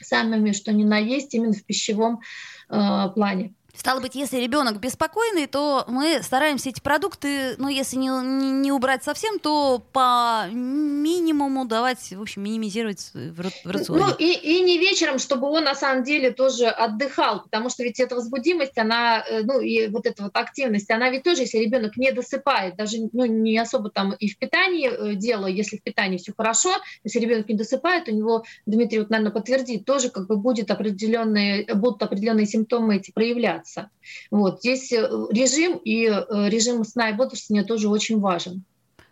самыми, 0.00 0.52
что 0.52 0.72
ни 0.72 0.84
на 0.84 0.98
есть, 0.98 1.34
именно 1.34 1.52
в 1.52 1.64
пищевом 1.64 2.20
э, 2.68 3.08
плане. 3.14 3.54
Стало 3.78 4.00
быть, 4.00 4.16
если 4.16 4.38
ребенок 4.38 4.80
беспокойный, 4.80 5.46
то 5.46 5.84
мы 5.86 6.20
стараемся 6.20 6.70
эти 6.70 6.80
продукты, 6.80 7.54
ну, 7.58 7.68
если 7.68 7.96
не, 7.96 8.08
не, 8.08 8.50
не 8.50 8.72
убрать 8.72 9.04
совсем, 9.04 9.38
то 9.38 9.80
по 9.92 10.46
минимуму 10.50 11.64
давать, 11.64 12.10
в 12.10 12.20
общем, 12.20 12.42
минимизировать 12.42 13.12
в, 13.14 13.40
в 13.64 13.70
рационе. 13.70 14.04
Ну, 14.04 14.14
и, 14.18 14.32
и 14.32 14.62
не 14.62 14.78
вечером, 14.78 15.20
чтобы 15.20 15.48
он 15.48 15.62
на 15.62 15.76
самом 15.76 16.02
деле 16.02 16.32
тоже 16.32 16.66
отдыхал, 16.66 17.44
потому 17.44 17.70
что 17.70 17.84
ведь 17.84 18.00
эта 18.00 18.16
возбудимость, 18.16 18.76
она, 18.78 19.24
э, 19.24 19.42
ну, 19.44 19.60
и 19.60 19.86
вот 19.86 20.06
эта 20.06 20.24
вот 20.24 20.36
активность, 20.36 20.90
она 20.90 21.08
ведь 21.10 21.22
тоже, 21.22 21.42
если 21.42 21.58
ребенок 21.58 21.96
не 21.96 22.10
досыпает, 22.10 22.74
даже, 22.74 22.96
ну, 23.12 23.26
не 23.26 23.56
особо 23.58 23.90
там 23.90 24.12
и 24.12 24.28
в 24.28 24.38
питании 24.38 24.90
э, 24.90 25.14
дело, 25.14 25.46
если 25.46 25.76
в 25.76 25.84
питании 25.84 26.18
все 26.18 26.32
хорошо, 26.36 26.70
если 27.04 27.20
ребенок 27.20 27.48
не 27.48 27.54
досыпает, 27.54 28.08
у 28.08 28.12
него, 28.12 28.42
Дмитрий 28.66 28.98
вот, 28.98 29.10
наверное, 29.10 29.32
подтвердит, 29.32 29.84
тоже 29.84 30.10
как 30.10 30.26
бы 30.26 30.36
будет 30.36 30.72
определенные, 30.72 31.64
будут 31.76 32.02
определенные 32.02 32.46
симптомы 32.46 32.96
эти 32.96 33.12
проявляться 33.12 33.67
меняться. 33.68 33.90
Вот. 34.30 34.60
Здесь 34.60 34.92
э, 34.92 35.08
режим 35.30 35.76
и 35.76 36.06
э, 36.06 36.48
режим 36.48 36.84
сна 36.84 37.10
и 37.10 37.14
бодрствования 37.14 37.64
тоже 37.64 37.88
очень 37.88 38.20
важен. 38.20 38.64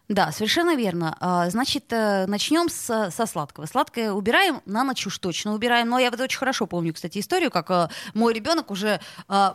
Да, 0.08 0.30
совершенно 0.30 0.76
верно. 0.76 1.16
А, 1.18 1.50
значит, 1.50 1.92
э, 1.92 2.26
начнем 2.26 2.68
с, 2.68 3.10
со 3.10 3.26
сладкого. 3.26 3.66
Сладкое 3.66 4.12
убираем, 4.12 4.62
на 4.64 4.84
ночь 4.84 5.04
уж 5.06 5.18
точно 5.18 5.52
убираем. 5.52 5.88
Но 5.88 5.98
я 5.98 6.10
вот 6.10 6.20
очень 6.20 6.38
хорошо 6.38 6.66
помню, 6.66 6.94
кстати, 6.94 7.18
историю, 7.18 7.50
как 7.50 7.90
мой 8.14 8.32
ребенок 8.32 8.70
уже, 8.70 9.00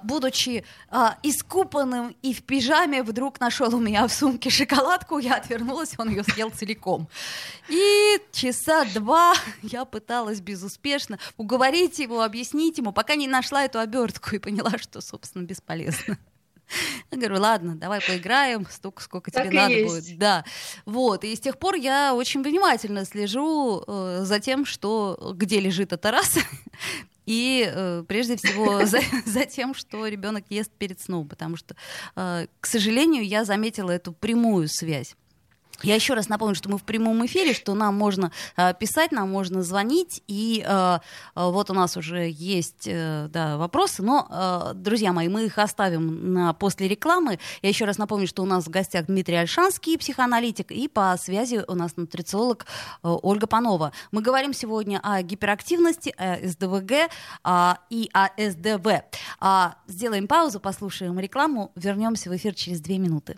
будучи 0.03 0.65
искупанным 1.24 2.15
и 2.22 2.34
в 2.34 2.43
пижаме, 2.43 3.03
вдруг 3.03 3.39
нашел 3.39 3.74
у 3.74 3.79
меня 3.79 4.05
в 4.08 4.13
сумке 4.13 4.50
шоколадку, 4.50 5.20
я 5.20 5.36
отвернулась, 5.36 5.93
он 5.98 6.10
ее 6.10 6.24
съел 6.24 6.50
целиком. 6.50 7.08
И 7.70 8.17
часа 8.31 8.86
два 8.93 9.34
я 9.62 9.86
пыталась 9.86 10.41
безуспешно 10.41 11.17
уговорить 11.38 12.00
его, 12.00 12.22
объяснить 12.22 12.77
ему, 12.77 12.91
пока 12.91 13.15
не 13.15 13.27
нашла 13.27 13.63
эту 13.63 13.79
обертку 13.79 14.36
и 14.36 14.39
поняла, 14.39 14.77
что, 14.77 15.00
собственно, 15.01 15.43
бесполезно. 15.43 16.17
Я 17.12 17.18
говорю, 17.18 17.40
ладно, 17.40 17.75
давай 17.75 18.01
поиграем, 18.01 18.66
столько, 18.70 19.01
сколько 19.04 19.32
так 19.32 19.48
тебе 19.48 19.60
надо 19.60 19.74
есть. 19.74 20.08
будет. 20.08 20.18
Да. 20.18 20.46
Вот. 20.86 21.24
И 21.24 21.36
с 21.36 21.40
тех 21.40 21.58
пор 21.58 21.75
я 21.75 22.13
очень 22.16 22.44
внимательно 22.44 23.06
слежу 23.06 23.84
э, 23.86 24.22
за 24.24 24.40
тем, 24.40 24.66
что 24.66 25.34
где 25.36 25.60
лежит 25.60 25.94
эта 25.94 26.12
раса. 26.12 26.42
И 27.25 27.70
э, 27.72 28.04
прежде 28.08 28.36
всего 28.36 28.86
за, 28.86 29.00
за 29.25 29.46
тем, 29.46 29.74
что 29.74 30.08
ребенок 30.08 30.46
ест 30.50 30.72
перед 30.72 31.00
сном, 31.00 31.28
потому 31.28 31.56
что, 31.56 31.75
э, 32.16 32.48
к 32.60 32.66
сожалению, 32.66 33.25
я 33.25 33.46
заметила 33.46 33.92
эту 33.92 34.12
прямую 34.12 34.68
связь. 34.68 35.16
Я 35.83 35.95
еще 35.95 36.13
раз 36.13 36.29
напомню, 36.29 36.55
что 36.55 36.69
мы 36.69 36.77
в 36.77 36.83
прямом 36.83 37.25
эфире, 37.25 37.53
что 37.53 37.73
нам 37.73 37.95
можно 37.95 38.31
э, 38.57 38.73
писать, 38.79 39.11
нам 39.11 39.29
можно 39.29 39.63
звонить, 39.63 40.23
и 40.27 40.63
э, 40.65 41.00
вот 41.35 41.69
у 41.69 41.73
нас 41.73 41.97
уже 41.97 42.29
есть 42.29 42.88
э, 42.88 43.27
да, 43.29 43.57
вопросы, 43.57 44.03
но, 44.03 44.27
э, 44.29 44.73
друзья 44.75 45.13
мои, 45.13 45.27
мы 45.27 45.45
их 45.45 45.57
оставим 45.57 46.33
на, 46.33 46.53
после 46.53 46.88
рекламы. 46.88 47.39
Я 47.61 47.69
еще 47.69 47.85
раз 47.85 47.97
напомню, 47.97 48.27
что 48.27 48.43
у 48.43 48.45
нас 48.45 48.65
в 48.65 48.69
гостях 48.69 49.07
Дмитрий 49.07 49.35
Альшанский, 49.35 49.97
психоаналитик, 49.97 50.71
и 50.71 50.88
по 50.88 51.15
связи 51.17 51.63
у 51.67 51.73
нас 51.75 51.97
нутрициолог 51.97 52.65
э, 53.03 53.07
Ольга 53.21 53.47
Панова. 53.47 53.91
Мы 54.11 54.21
говорим 54.21 54.53
сегодня 54.53 55.00
о 55.03 55.21
гиперактивности, 55.21 56.13
о 56.17 56.38
СДВГ 56.47 56.91
э, 57.43 57.73
и 57.89 58.09
о 58.13 58.27
СДВ. 58.38 58.88
Э, 59.41 59.69
сделаем 59.88 60.27
паузу, 60.27 60.59
послушаем 60.59 61.19
рекламу, 61.19 61.71
вернемся 61.75 62.29
в 62.29 62.35
эфир 62.35 62.53
через 62.53 62.81
две 62.81 62.97
минуты. 62.97 63.38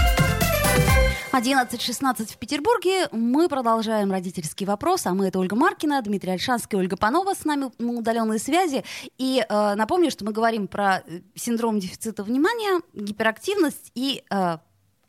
11.16 1.41 2.33
в 2.33 2.37
Петербурге. 2.37 3.07
Мы 3.11 3.49
продолжаем 3.49 4.11
родительский 4.11 4.67
вопрос. 4.67 5.07
А 5.07 5.15
мы 5.15 5.27
это 5.27 5.39
Ольга 5.39 5.55
Маркина, 5.55 5.99
Дмитрий 6.03 6.33
Альшанский, 6.33 6.77
Ольга 6.77 6.97
Панова 6.97 7.33
с 7.33 7.45
нами 7.45 7.71
на 7.79 7.93
удаленной 7.93 8.37
связи. 8.37 8.83
И 9.17 9.43
э, 9.49 9.73
напомню, 9.73 10.11
что 10.11 10.23
мы 10.23 10.33
говорим 10.33 10.67
про 10.67 10.97
э, 10.97 11.21
синдром 11.33 11.79
дефицита 11.79 12.23
внимания, 12.23 12.81
гиперактивность 12.93 13.91
и 13.95 14.23
э, 14.29 14.57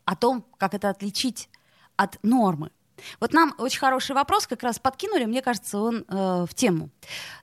о 0.05 0.15
том, 0.15 0.43
как 0.57 0.73
это 0.73 0.89
отличить 0.89 1.49
от 1.97 2.17
нормы. 2.23 2.71
Вот 3.19 3.33
нам 3.33 3.53
очень 3.57 3.79
хороший 3.79 4.15
вопрос 4.15 4.47
как 4.47 4.63
раз 4.63 4.79
подкинули, 4.79 5.25
мне 5.25 5.41
кажется, 5.41 5.79
он 5.79 6.05
э, 6.07 6.45
в 6.47 6.53
тему. 6.53 6.89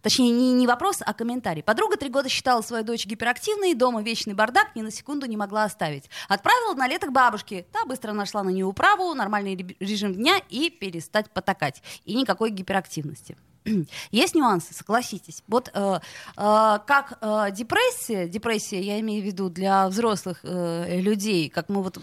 Точнее, 0.02 0.30
не, 0.30 0.52
не 0.52 0.66
вопрос, 0.66 1.02
а 1.04 1.12
комментарий. 1.12 1.62
Подруга 1.62 1.97
три 1.97 2.09
года 2.09 2.28
считала 2.28 2.62
свою 2.62 2.85
дочь 2.85 3.07
гиперактивной, 3.07 3.75
дома 3.75 4.02
вечный 4.02 4.35
бардак, 4.35 4.75
ни 4.75 4.83
на 4.83 4.90
секунду 4.90 5.26
не 5.26 5.37
могла 5.37 5.64
оставить. 5.64 6.09
Отправила 6.28 6.75
на 6.75 6.88
лето 6.88 7.07
к 7.09 7.12
бабушке. 7.12 7.66
Та 7.73 7.85
быстро 7.85 8.12
нашла 8.12 8.42
на 8.42 8.50
нее 8.50 8.64
управу, 8.64 9.14
нормальный 9.14 9.76
режим 9.80 10.14
дня 10.14 10.40
и 10.49 10.71
перестать 10.71 11.30
потакать. 11.30 11.83
И 12.04 12.14
никакой 12.14 12.50
гиперактивности. 12.50 13.37
Есть 14.11 14.35
нюансы, 14.35 14.75
согласитесь. 14.75 15.43
Вот 15.47 15.71
э, 15.73 16.00
э, 16.37 16.79
как 16.87 17.19
э, 17.21 17.50
депрессия, 17.52 18.29
депрессия, 18.29 18.81
я 18.81 19.00
имею 19.00 19.23
в 19.23 19.26
виду 19.26 19.49
для 19.49 19.88
взрослых 19.88 20.40
э, 20.43 21.00
людей, 21.00 21.49
как 21.49 21.69
мы 21.69 21.83
вот 21.83 21.99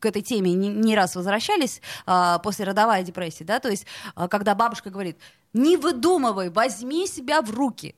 к 0.00 0.06
этой 0.06 0.22
теме 0.22 0.52
не, 0.52 0.68
не 0.68 0.96
раз 0.96 1.14
возвращались, 1.14 1.80
э, 2.06 2.38
после 2.42 2.64
родовая 2.64 3.02
депрессия, 3.02 3.44
да, 3.44 3.60
то 3.60 3.68
есть 3.68 3.86
э, 4.16 4.28
когда 4.28 4.54
бабушка 4.54 4.90
говорит, 4.90 5.16
не 5.52 5.76
выдумывай, 5.76 6.50
возьми 6.50 7.06
себя 7.06 7.42
в 7.42 7.50
руки. 7.50 7.94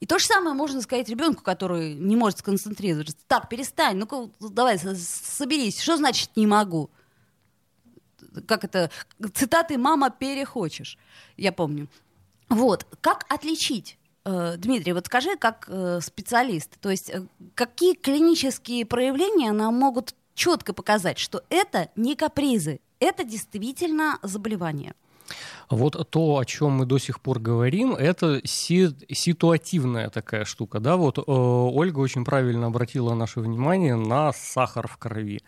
И 0.00 0.06
то 0.06 0.18
же 0.18 0.26
самое 0.26 0.54
можно 0.54 0.82
сказать 0.82 1.08
ребенку, 1.08 1.42
который 1.42 1.94
не 1.94 2.16
может 2.16 2.40
сконцентрироваться. 2.40 3.16
Так, 3.26 3.48
перестань, 3.48 3.96
ну-ка, 3.96 4.28
давай, 4.40 4.78
соберись. 4.78 5.80
Что 5.80 5.96
значит 5.96 6.30
не 6.36 6.46
могу? 6.46 6.90
Как 8.46 8.64
это? 8.64 8.90
Цитаты 9.32 9.78
«мама, 9.78 10.10
перехочешь». 10.10 10.98
Я 11.36 11.52
помню. 11.52 11.88
Вот, 12.54 12.86
как 13.00 13.26
отличить 13.28 13.98
э, 14.24 14.54
Дмитрий, 14.56 14.92
вот 14.92 15.06
скажи, 15.06 15.36
как 15.36 15.66
э, 15.68 16.00
специалист, 16.00 16.78
то 16.80 16.90
есть 16.90 17.10
э, 17.10 17.26
какие 17.54 17.94
клинические 17.94 18.86
проявления 18.86 19.52
нам 19.52 19.74
могут 19.74 20.14
четко 20.34 20.72
показать, 20.72 21.18
что 21.18 21.42
это 21.48 21.88
не 21.96 22.14
капризы, 22.14 22.80
это 23.00 23.24
действительно 23.24 24.18
заболевание? 24.22 24.94
Вот 25.70 26.10
то, 26.10 26.38
о 26.38 26.44
чем 26.44 26.72
мы 26.72 26.86
до 26.86 26.98
сих 26.98 27.20
пор 27.20 27.40
говорим, 27.40 27.94
это 27.94 28.40
си- 28.46 28.94
ситуативная 29.10 30.10
такая 30.10 30.44
штука. 30.44 30.78
Да? 30.78 30.96
Вот 30.96 31.18
э, 31.18 31.22
Ольга 31.26 31.98
очень 32.00 32.24
правильно 32.24 32.66
обратила 32.66 33.14
наше 33.14 33.40
внимание 33.40 33.96
на 33.96 34.32
сахар 34.32 34.86
в 34.86 34.96
крови 34.98 35.42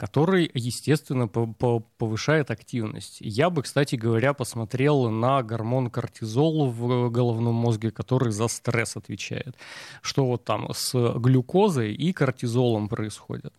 который, 0.00 0.50
естественно, 0.54 1.28
повышает 1.28 2.50
активность. 2.50 3.18
Я 3.20 3.50
бы, 3.50 3.62
кстати 3.62 3.96
говоря, 3.96 4.32
посмотрел 4.32 5.10
на 5.10 5.42
гормон 5.42 5.90
кортизол 5.90 6.70
в 6.70 7.10
головном 7.10 7.54
мозге, 7.54 7.90
который 7.90 8.32
за 8.32 8.48
стресс 8.48 8.96
отвечает. 8.96 9.56
Что 10.00 10.24
вот 10.24 10.42
там 10.44 10.72
с 10.72 10.94
глюкозой 11.18 11.92
и 11.92 12.14
кортизолом 12.14 12.88
происходит. 12.88 13.52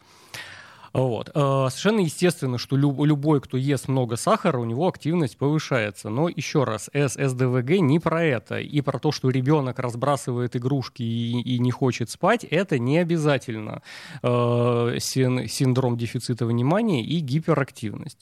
Вот. 0.94 1.30
Э, 1.34 1.68
совершенно 1.70 2.02
естественно, 2.02 2.58
что 2.58 2.76
любой, 2.76 3.42
кто 3.42 3.58
ест 3.58 3.88
много 3.88 4.18
сахара, 4.18 4.58
у 4.58 4.66
него 4.66 4.88
активность 4.88 5.38
повышается. 5.38 6.10
Но 6.10 6.28
еще 6.28 6.64
раз, 6.64 6.90
ССДВГ 6.94 7.80
не 7.80 8.00
про 8.00 8.24
это. 8.24 8.60
И 8.60 8.82
про 8.82 9.00
то, 9.00 9.12
что 9.12 9.30
ребенок 9.30 9.80
разбрасывает 9.80 10.56
игрушки 10.56 11.04
и, 11.04 11.42
и 11.42 11.60
не 11.60 11.72
хочет 11.72 12.10
спать, 12.10 12.44
это 12.44 12.78
не 12.78 12.98
обязательно 12.98 13.82
э, 14.22 14.98
синдром 15.00 15.98
дефицита 15.98 16.46
внимания 16.46 17.04
и 17.04 17.20
гиперактивность. 17.20 18.20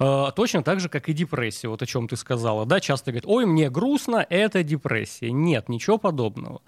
Э, 0.00 0.26
точно 0.34 0.62
так 0.62 0.80
же, 0.80 0.88
как 0.88 1.08
и 1.08 1.12
депрессия, 1.12 1.68
вот 1.68 1.82
о 1.82 1.86
чем 1.86 2.08
ты 2.08 2.16
сказала. 2.16 2.66
Да, 2.66 2.80
часто 2.80 3.12
говорят, 3.12 3.26
ой, 3.26 3.46
мне 3.46 3.70
грустно, 3.70 4.26
это 4.28 4.64
депрессия. 4.64 5.30
Нет, 5.30 5.68
ничего 5.68 5.98
подобного. 5.98 6.60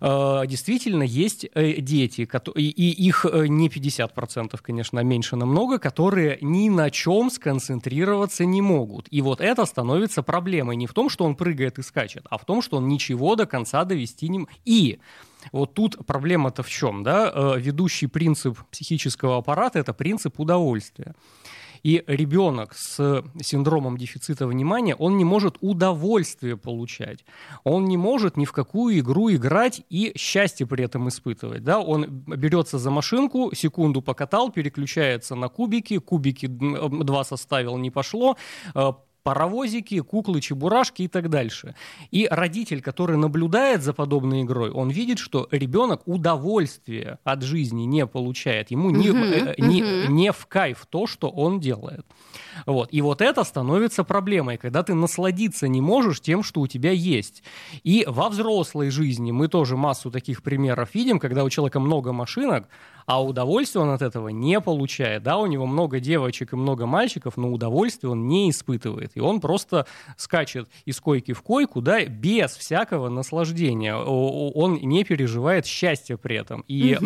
Э, 0.00 0.42
действительно 0.46 1.02
есть 1.02 1.46
э, 1.54 1.80
дети, 1.80 2.28
и 2.54 2.90
их 3.06 3.24
э, 3.24 3.46
не 3.46 3.68
50%, 3.68 4.58
конечно, 4.62 5.00
а 5.00 5.02
меньше 5.02 5.36
намного, 5.36 5.78
которые 5.78 6.38
ни 6.40 6.68
на 6.68 6.90
чем 6.90 7.30
сконцентрироваться 7.30 8.44
не 8.44 8.62
могут. 8.62 9.06
И 9.10 9.20
вот 9.22 9.40
это 9.40 9.64
становится 9.66 10.22
проблемой 10.22 10.76
не 10.76 10.86
в 10.86 10.92
том, 10.92 11.08
что 11.08 11.24
он 11.24 11.34
прыгает 11.34 11.78
и 11.78 11.82
скачет, 11.82 12.26
а 12.30 12.38
в 12.38 12.44
том, 12.44 12.62
что 12.62 12.78
он 12.78 12.88
ничего 12.88 13.36
до 13.36 13.46
конца 13.46 13.84
довести 13.84 14.28
не... 14.28 14.46
И 14.64 14.98
вот 15.52 15.74
тут 15.74 16.06
проблема-то 16.06 16.62
в 16.62 16.68
чем, 16.68 17.02
да? 17.02 17.56
Ведущий 17.56 18.06
принцип 18.06 18.58
психического 18.70 19.38
аппарата— 19.38 19.78
это 19.80 19.92
принцип 19.92 20.40
удовольствия. 20.40 21.14
И 21.86 22.02
ребенок 22.08 22.74
с 22.74 23.22
синдромом 23.40 23.96
дефицита 23.96 24.48
внимания, 24.48 24.96
он 24.96 25.16
не 25.16 25.24
может 25.24 25.56
удовольствие 25.60 26.56
получать. 26.56 27.24
Он 27.62 27.84
не 27.84 27.96
может 27.96 28.36
ни 28.36 28.44
в 28.44 28.50
какую 28.50 28.98
игру 28.98 29.30
играть 29.30 29.82
и 29.88 30.12
счастье 30.18 30.66
при 30.66 30.84
этом 30.84 31.08
испытывать. 31.08 31.62
Да? 31.62 31.78
Он 31.78 32.06
берется 32.26 32.80
за 32.80 32.90
машинку, 32.90 33.54
секунду 33.54 34.02
покатал, 34.02 34.50
переключается 34.50 35.36
на 35.36 35.48
кубики, 35.48 35.98
кубики 35.98 36.48
два 36.48 37.22
составил, 37.22 37.76
не 37.78 37.92
пошло, 37.92 38.36
э, 38.74 38.92
паровозики, 39.26 40.00
куклы, 40.02 40.40
чебурашки 40.40 41.02
и 41.02 41.08
так 41.08 41.28
дальше. 41.28 41.74
И 42.12 42.28
родитель, 42.30 42.80
который 42.80 43.16
наблюдает 43.16 43.82
за 43.82 43.92
подобной 43.92 44.42
игрой, 44.42 44.70
он 44.70 44.88
видит, 44.88 45.18
что 45.18 45.48
ребенок 45.50 46.02
удовольствие 46.06 47.18
от 47.24 47.42
жизни 47.42 47.82
не 47.86 48.06
получает. 48.06 48.70
Ему 48.70 48.90
не, 48.90 49.08
uh-huh, 49.08 49.54
не, 49.58 49.82
uh-huh. 49.82 50.06
не 50.06 50.30
в 50.30 50.46
кайф 50.46 50.86
то, 50.88 51.08
что 51.08 51.28
он 51.28 51.58
делает. 51.58 52.06
Вот. 52.66 52.88
И 52.92 53.02
вот 53.02 53.20
это 53.20 53.42
становится 53.42 54.04
проблемой, 54.04 54.58
когда 54.58 54.84
ты 54.84 54.94
насладиться 54.94 55.66
не 55.66 55.80
можешь 55.80 56.20
тем, 56.20 56.44
что 56.44 56.60
у 56.60 56.68
тебя 56.68 56.92
есть. 56.92 57.42
И 57.82 58.04
во 58.06 58.28
взрослой 58.28 58.90
жизни 58.90 59.32
мы 59.32 59.48
тоже 59.48 59.76
массу 59.76 60.12
таких 60.12 60.44
примеров 60.44 60.94
видим, 60.94 61.18
когда 61.18 61.42
у 61.42 61.50
человека 61.50 61.80
много 61.80 62.12
машинок, 62.12 62.68
а 63.06 63.22
удовольствие 63.22 63.82
он 63.82 63.90
от 63.90 64.02
этого 64.02 64.28
не 64.28 64.60
получает. 64.60 65.22
Да, 65.22 65.38
у 65.38 65.46
него 65.46 65.66
много 65.66 66.00
девочек 66.00 66.52
и 66.52 66.56
много 66.56 66.86
мальчиков, 66.86 67.36
но 67.36 67.50
удовольствие 67.52 68.10
он 68.10 68.26
не 68.26 68.50
испытывает. 68.50 69.12
И 69.14 69.20
он 69.20 69.40
просто 69.40 69.86
скачет 70.16 70.68
из 70.84 71.00
койки 71.00 71.32
в 71.32 71.42
койку, 71.42 71.80
да, 71.80 72.04
без 72.04 72.56
всякого 72.56 73.08
наслаждения. 73.08 73.96
Он 73.96 74.74
не 74.74 75.04
переживает 75.04 75.66
счастья 75.66 76.16
при 76.16 76.36
этом. 76.36 76.64
И 76.66 76.96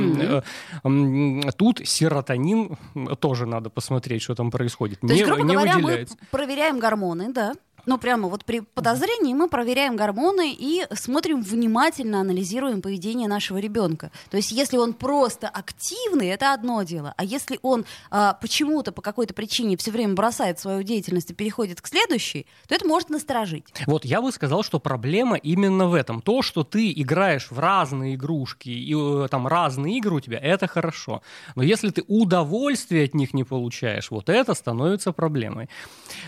угу. 0.82 1.52
тут 1.56 1.82
серотонин 1.84 2.76
тоже 3.18 3.46
надо 3.46 3.68
посмотреть, 3.70 4.22
что 4.22 4.34
там 4.34 4.50
происходит. 4.50 5.00
То 5.00 5.08
не, 5.08 5.18
есть, 5.18 5.26
грубо 5.26 5.44
не 5.44 5.54
говоря, 5.54 5.76
выделяется. 5.76 6.16
мы 6.20 6.26
проверяем 6.30 6.78
гормоны, 6.78 7.32
да? 7.32 7.54
Ну, 7.86 7.98
прямо 7.98 8.28
вот 8.28 8.44
при 8.44 8.60
подозрении 8.60 9.34
мы 9.34 9.48
проверяем 9.48 9.96
гормоны 9.96 10.52
и 10.52 10.86
смотрим 10.94 11.42
внимательно, 11.42 12.20
анализируем 12.20 12.82
поведение 12.82 13.28
нашего 13.28 13.58
ребенка. 13.58 14.10
То 14.30 14.36
есть, 14.36 14.52
если 14.52 14.76
он 14.76 14.92
просто 14.92 15.48
активный, 15.48 16.28
это 16.28 16.52
одно 16.52 16.82
дело. 16.82 17.14
А 17.16 17.24
если 17.24 17.58
он 17.62 17.84
а, 18.10 18.34
почему-то 18.34 18.92
по 18.92 19.02
какой-то 19.02 19.34
причине 19.34 19.76
все 19.76 19.90
время 19.90 20.14
бросает 20.14 20.58
свою 20.58 20.82
деятельность 20.82 21.30
и 21.30 21.34
переходит 21.34 21.80
к 21.80 21.86
следующей, 21.86 22.46
то 22.68 22.74
это 22.74 22.86
может 22.86 23.10
насторожить. 23.10 23.64
Вот 23.86 24.04
я 24.04 24.20
бы 24.20 24.32
сказал, 24.32 24.62
что 24.62 24.78
проблема 24.78 25.36
именно 25.36 25.86
в 25.86 25.94
этом. 25.94 26.20
То, 26.22 26.42
что 26.42 26.64
ты 26.64 26.92
играешь 26.92 27.50
в 27.50 27.58
разные 27.58 28.14
игрушки 28.14 28.68
и 28.68 28.94
э, 28.94 29.28
там 29.30 29.46
разные 29.46 29.98
игры 29.98 30.16
у 30.16 30.20
тебя, 30.20 30.38
это 30.38 30.66
хорошо. 30.66 31.22
Но 31.54 31.62
если 31.62 31.90
ты 31.90 32.04
удовольствие 32.08 33.04
от 33.04 33.14
них 33.14 33.34
не 33.34 33.44
получаешь, 33.44 34.10
вот 34.10 34.28
это 34.28 34.54
становится 34.54 35.12
проблемой. 35.12 35.68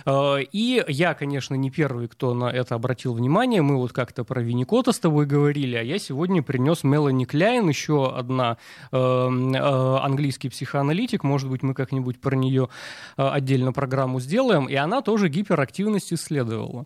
Э, 0.06 0.38
и 0.40 0.84
я, 0.88 1.14
конечно, 1.14 1.41
конечно, 1.42 1.54
не 1.54 1.70
первый, 1.70 2.06
кто 2.06 2.34
на 2.34 2.44
это 2.44 2.76
обратил 2.76 3.14
внимание. 3.14 3.62
Мы 3.62 3.76
вот 3.76 3.92
как-то 3.92 4.22
про 4.22 4.42
Винникота 4.42 4.92
с 4.92 5.00
тобой 5.00 5.26
говорили, 5.26 5.74
а 5.74 5.82
я 5.82 5.98
сегодня 5.98 6.40
принес 6.40 6.84
Мелани 6.84 7.24
Кляйн, 7.24 7.68
еще 7.68 8.16
одна 8.16 8.58
э, 8.92 8.96
э, 8.96 9.96
английский 10.04 10.50
психоаналитик. 10.50 11.24
Может 11.24 11.50
быть, 11.50 11.64
мы 11.64 11.74
как-нибудь 11.74 12.20
про 12.20 12.36
нее 12.36 12.68
э, 13.16 13.26
отдельно 13.26 13.72
программу 13.72 14.20
сделаем. 14.20 14.66
И 14.66 14.76
она 14.76 15.02
тоже 15.02 15.28
гиперактивность 15.28 16.12
исследовала. 16.12 16.84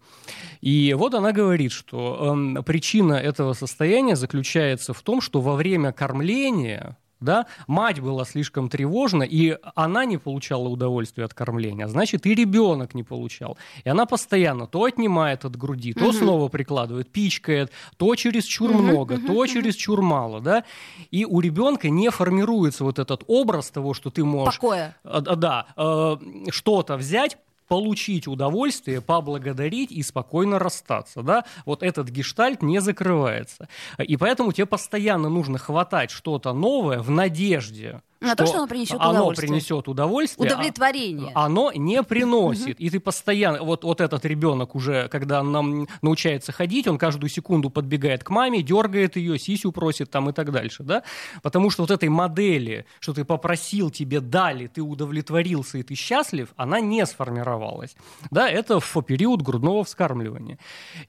И 0.62 0.94
вот 0.94 1.14
она 1.14 1.32
говорит, 1.32 1.72
что 1.72 2.34
э, 2.56 2.62
причина 2.62 3.12
этого 3.12 3.52
состояния 3.52 4.16
заключается 4.16 4.94
в 4.94 5.02
том, 5.02 5.20
что 5.20 5.42
во 5.42 5.54
время 5.54 5.92
кормления 5.92 6.96
да, 7.26 7.46
мать 7.66 8.00
была 8.00 8.24
слишком 8.24 8.70
тревожна, 8.70 9.24
и 9.24 9.58
она 9.74 10.06
не 10.06 10.16
получала 10.16 10.68
удовольствия 10.68 11.24
от 11.24 11.34
кормления, 11.34 11.88
значит, 11.88 12.24
и 12.24 12.34
ребенок 12.34 12.94
не 12.94 13.02
получал. 13.02 13.58
И 13.84 13.88
она 13.90 14.06
постоянно 14.06 14.66
то 14.66 14.84
отнимает 14.84 15.44
от 15.44 15.56
груди, 15.56 15.92
то 15.92 16.06
угу. 16.06 16.12
снова 16.12 16.48
прикладывает, 16.48 17.12
пичкает, 17.12 17.70
то 17.98 18.14
через 18.14 18.44
чур 18.44 18.70
угу, 18.70 18.78
много, 18.78 19.12
угу, 19.14 19.26
то 19.26 19.46
через 19.46 19.74
чур 19.74 20.00
мало, 20.00 20.40
да, 20.40 20.64
и 21.10 21.26
у 21.26 21.40
ребенка 21.40 21.90
не 21.90 22.10
формируется 22.10 22.84
вот 22.84 22.98
этот 22.98 23.24
образ 23.26 23.70
того, 23.70 23.92
что 23.92 24.08
ты 24.10 24.24
можешь... 24.24 24.54
Покоя. 24.54 24.96
Э, 25.04 25.20
да, 25.20 25.66
э, 25.76 26.16
что-то 26.50 26.96
взять, 26.96 27.36
получить 27.68 28.26
удовольствие, 28.26 29.00
поблагодарить 29.00 29.90
и 29.90 30.02
спокойно 30.02 30.58
расстаться. 30.58 31.22
Да? 31.22 31.44
Вот 31.64 31.82
этот 31.82 32.08
гештальт 32.08 32.62
не 32.62 32.80
закрывается. 32.80 33.68
И 33.98 34.16
поэтому 34.16 34.52
тебе 34.52 34.66
постоянно 34.66 35.28
нужно 35.28 35.58
хватать 35.58 36.10
что-то 36.10 36.52
новое 36.52 37.00
в 37.00 37.10
надежде, 37.10 38.02
на 38.20 38.28
что, 38.28 38.36
то, 38.36 38.46
что 38.46 38.56
оно 38.58 38.66
принесет 38.66 38.96
оно 38.98 39.10
удовольствие. 39.10 39.48
принесет 39.48 39.88
удовольствие. 39.88 40.46
Удовлетворение. 40.46 41.32
А, 41.34 41.46
оно 41.46 41.70
не 41.72 42.02
приносит. 42.02 42.80
И 42.80 42.88
ты 42.88 42.98
постоянно, 42.98 43.62
вот, 43.62 43.84
вот 43.84 44.00
этот 44.00 44.24
ребенок 44.24 44.74
уже, 44.74 45.08
когда 45.08 45.42
нам 45.42 45.86
научается 46.00 46.52
ходить, 46.52 46.88
он 46.88 46.96
каждую 46.96 47.28
секунду 47.28 47.68
подбегает 47.68 48.24
к 48.24 48.30
маме, 48.30 48.62
дергает 48.62 49.16
ее, 49.16 49.38
сисю 49.38 49.70
просит 49.70 50.10
там 50.10 50.30
и 50.30 50.32
так 50.32 50.50
дальше. 50.50 50.82
Да? 50.82 51.02
Потому 51.42 51.68
что 51.70 51.82
вот 51.82 51.90
этой 51.90 52.08
модели, 52.08 52.86
что 53.00 53.12
ты 53.12 53.24
попросил, 53.24 53.90
тебе 53.90 54.20
дали, 54.20 54.66
ты 54.66 54.80
удовлетворился 54.80 55.78
и 55.78 55.82
ты 55.82 55.94
счастлив, 55.94 56.48
она 56.56 56.80
не 56.80 57.04
сформировалась. 57.04 57.96
Да? 58.30 58.48
Это 58.48 58.80
в 58.80 59.02
период 59.02 59.42
грудного 59.42 59.84
вскармливания. 59.84 60.58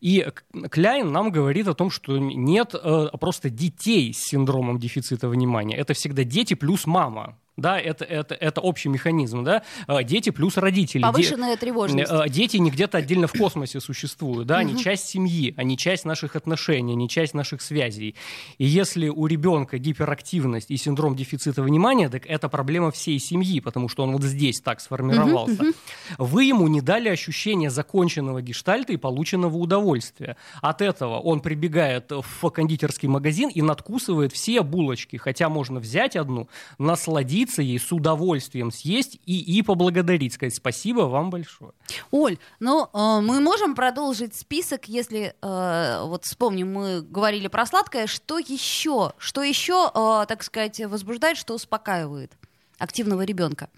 И 0.01 0.27
Кляйн 0.69 1.11
нам 1.11 1.31
говорит 1.31 1.69
о 1.69 1.73
том, 1.73 1.89
что 1.89 2.17
нет 2.17 2.75
э, 2.75 3.07
просто 3.19 3.49
детей 3.49 4.13
с 4.13 4.25
синдромом 4.25 4.77
дефицита 4.77 5.29
внимания. 5.29 5.77
Это 5.77 5.93
всегда 5.93 6.25
дети 6.25 6.53
плюс 6.53 6.85
мама 6.85 6.96
мама 6.97 7.25
да, 7.57 7.79
это, 7.79 8.05
это, 8.05 8.35
это 8.35 8.61
общий 8.61 8.87
механизм, 8.87 9.43
да, 9.43 9.63
а, 9.87 10.03
дети 10.03 10.29
плюс 10.29 10.57
родители. 10.57 11.01
Повышенная 11.01 11.55
Де- 11.55 11.61
тревожность. 11.61 12.11
А, 12.11 12.29
дети 12.29 12.57
не 12.57 12.69
где-то 12.69 12.99
отдельно 12.99 13.25
в 13.25 13.33
космосе 13.37 13.79
существуют, 13.79 14.47
да, 14.47 14.59
они 14.59 14.77
часть 14.77 15.07
семьи, 15.07 15.55
они 15.57 15.75
часть 15.75 16.05
наших 16.05 16.35
отношений, 16.35 16.93
они 16.93 17.09
часть 17.09 17.33
наших 17.33 17.61
связей. 17.61 18.15
И 18.59 18.65
если 18.65 19.09
у 19.09 19.25
ребенка 19.25 19.79
гиперактивность 19.79 20.69
и 20.69 20.77
синдром 20.77 21.15
дефицита 21.15 21.63
внимания, 21.63 22.09
так 22.09 22.27
это 22.27 22.47
проблема 22.47 22.91
всей 22.91 23.17
семьи, 23.17 23.59
потому 23.59 23.89
что 23.89 24.03
он 24.03 24.11
вот 24.11 24.23
здесь 24.23 24.61
так 24.61 24.79
сформировался. 24.79 25.73
Вы 26.19 26.43
ему 26.43 26.67
не 26.67 26.81
дали 26.81 27.09
ощущение 27.09 27.71
законченного 27.71 28.43
гештальта 28.43 28.93
и 28.93 28.97
полученного 28.97 29.57
удовольствия. 29.57 30.37
От 30.61 30.83
этого 30.83 31.19
он 31.19 31.39
прибегает 31.39 32.11
в 32.11 32.49
кондитерский 32.51 33.07
магазин 33.07 33.49
и 33.49 33.63
надкусывает 33.63 34.31
все 34.31 34.61
булочки, 34.61 35.17
хотя 35.17 35.49
можно 35.49 35.79
взять 35.79 36.15
одну, 36.15 36.49
насладиться 36.77 37.46
поделиться 37.47 37.61
ей, 37.61 37.79
с 37.79 37.91
удовольствием 37.91 38.71
съесть 38.71 39.19
и, 39.25 39.57
и 39.57 39.61
поблагодарить, 39.61 40.33
сказать 40.33 40.55
спасибо 40.55 41.01
вам 41.01 41.29
большое. 41.29 41.71
Оль, 42.11 42.37
ну 42.59 42.89
э, 42.93 43.21
мы 43.21 43.39
можем 43.39 43.75
продолжить 43.75 44.35
список, 44.35 44.87
если 44.87 45.35
э, 45.41 46.01
вот 46.03 46.25
вспомним, 46.25 46.73
мы 46.73 47.01
говорили 47.01 47.47
про 47.47 47.65
сладкое, 47.65 48.07
что 48.07 48.37
еще, 48.39 49.13
что 49.17 49.41
еще, 49.41 49.91
э, 49.93 50.25
так 50.27 50.43
сказать, 50.43 50.79
возбуждает, 50.81 51.37
что 51.37 51.53
успокаивает 51.53 52.31
активного 52.77 53.23
ребенка? 53.23 53.69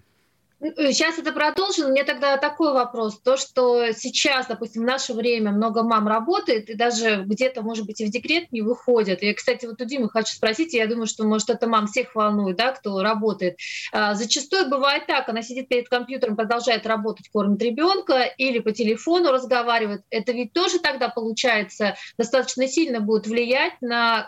Сейчас 0.60 1.18
это 1.18 1.32
продолжим. 1.32 1.90
Мне 1.90 2.04
тогда 2.04 2.36
такой 2.36 2.74
вопрос. 2.74 3.18
То, 3.20 3.38
что 3.38 3.92
сейчас, 3.92 4.46
допустим, 4.46 4.82
в 4.82 4.86
наше 4.86 5.14
время 5.14 5.52
много 5.52 5.82
мам 5.82 6.06
работает, 6.06 6.68
и 6.68 6.74
даже 6.74 7.24
где-то, 7.24 7.62
может 7.62 7.86
быть, 7.86 8.00
и 8.00 8.04
в 8.04 8.10
декрет 8.10 8.52
не 8.52 8.60
выходят. 8.60 9.22
Я, 9.22 9.34
кстати, 9.34 9.64
вот 9.64 9.80
у 9.80 9.84
Димы 9.84 10.10
хочу 10.10 10.34
спросить, 10.34 10.74
я 10.74 10.86
думаю, 10.86 11.06
что, 11.06 11.24
может, 11.24 11.48
это 11.48 11.66
мам 11.66 11.86
всех 11.86 12.14
волнует, 12.14 12.56
да, 12.56 12.72
кто 12.72 13.02
работает. 13.02 13.56
А, 13.92 14.14
зачастую 14.14 14.68
бывает 14.68 15.06
так, 15.06 15.28
она 15.30 15.42
сидит 15.42 15.68
перед 15.68 15.88
компьютером, 15.88 16.36
продолжает 16.36 16.86
работать, 16.86 17.30
кормит 17.30 17.62
ребенка, 17.62 18.22
или 18.24 18.58
по 18.58 18.72
телефону 18.72 19.32
разговаривает. 19.32 20.02
Это 20.10 20.32
ведь 20.32 20.52
тоже 20.52 20.78
тогда, 20.78 21.08
получается, 21.08 21.96
достаточно 22.18 22.68
сильно 22.68 23.00
будет 23.00 23.26
влиять 23.26 23.80
на 23.80 24.26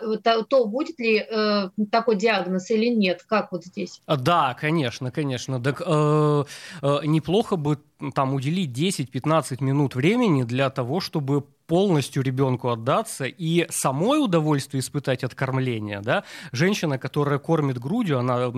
то, 0.49 0.65
будет 0.65 0.99
ли 0.99 1.19
э, 1.19 1.69
такой 1.91 2.15
диагноз 2.15 2.71
или 2.71 2.87
нет. 2.87 3.23
Как 3.27 3.51
вот 3.51 3.65
здесь? 3.65 4.01
Да, 4.07 4.55
конечно, 4.59 5.11
конечно. 5.11 5.61
Так, 5.61 5.81
э 5.85 6.22
Э, 6.22 6.22
э, 6.22 6.22
неплохо 7.03 7.55
бы 7.55 7.77
там 8.11 8.33
уделить 8.33 8.77
10-15 8.77 9.63
минут 9.63 9.95
времени 9.95 10.43
для 10.43 10.69
того, 10.69 10.99
чтобы 10.99 11.43
полностью 11.67 12.23
ребенку 12.23 12.69
отдаться 12.69 13.25
и 13.25 13.65
самой 13.69 14.23
удовольствие 14.23 14.81
испытать 14.81 15.23
от 15.23 15.33
кормления, 15.33 16.01
да, 16.01 16.23
женщина, 16.51 16.97
которая 16.97 17.39
кормит 17.39 17.79
грудью, 17.79 18.19
она 18.19 18.51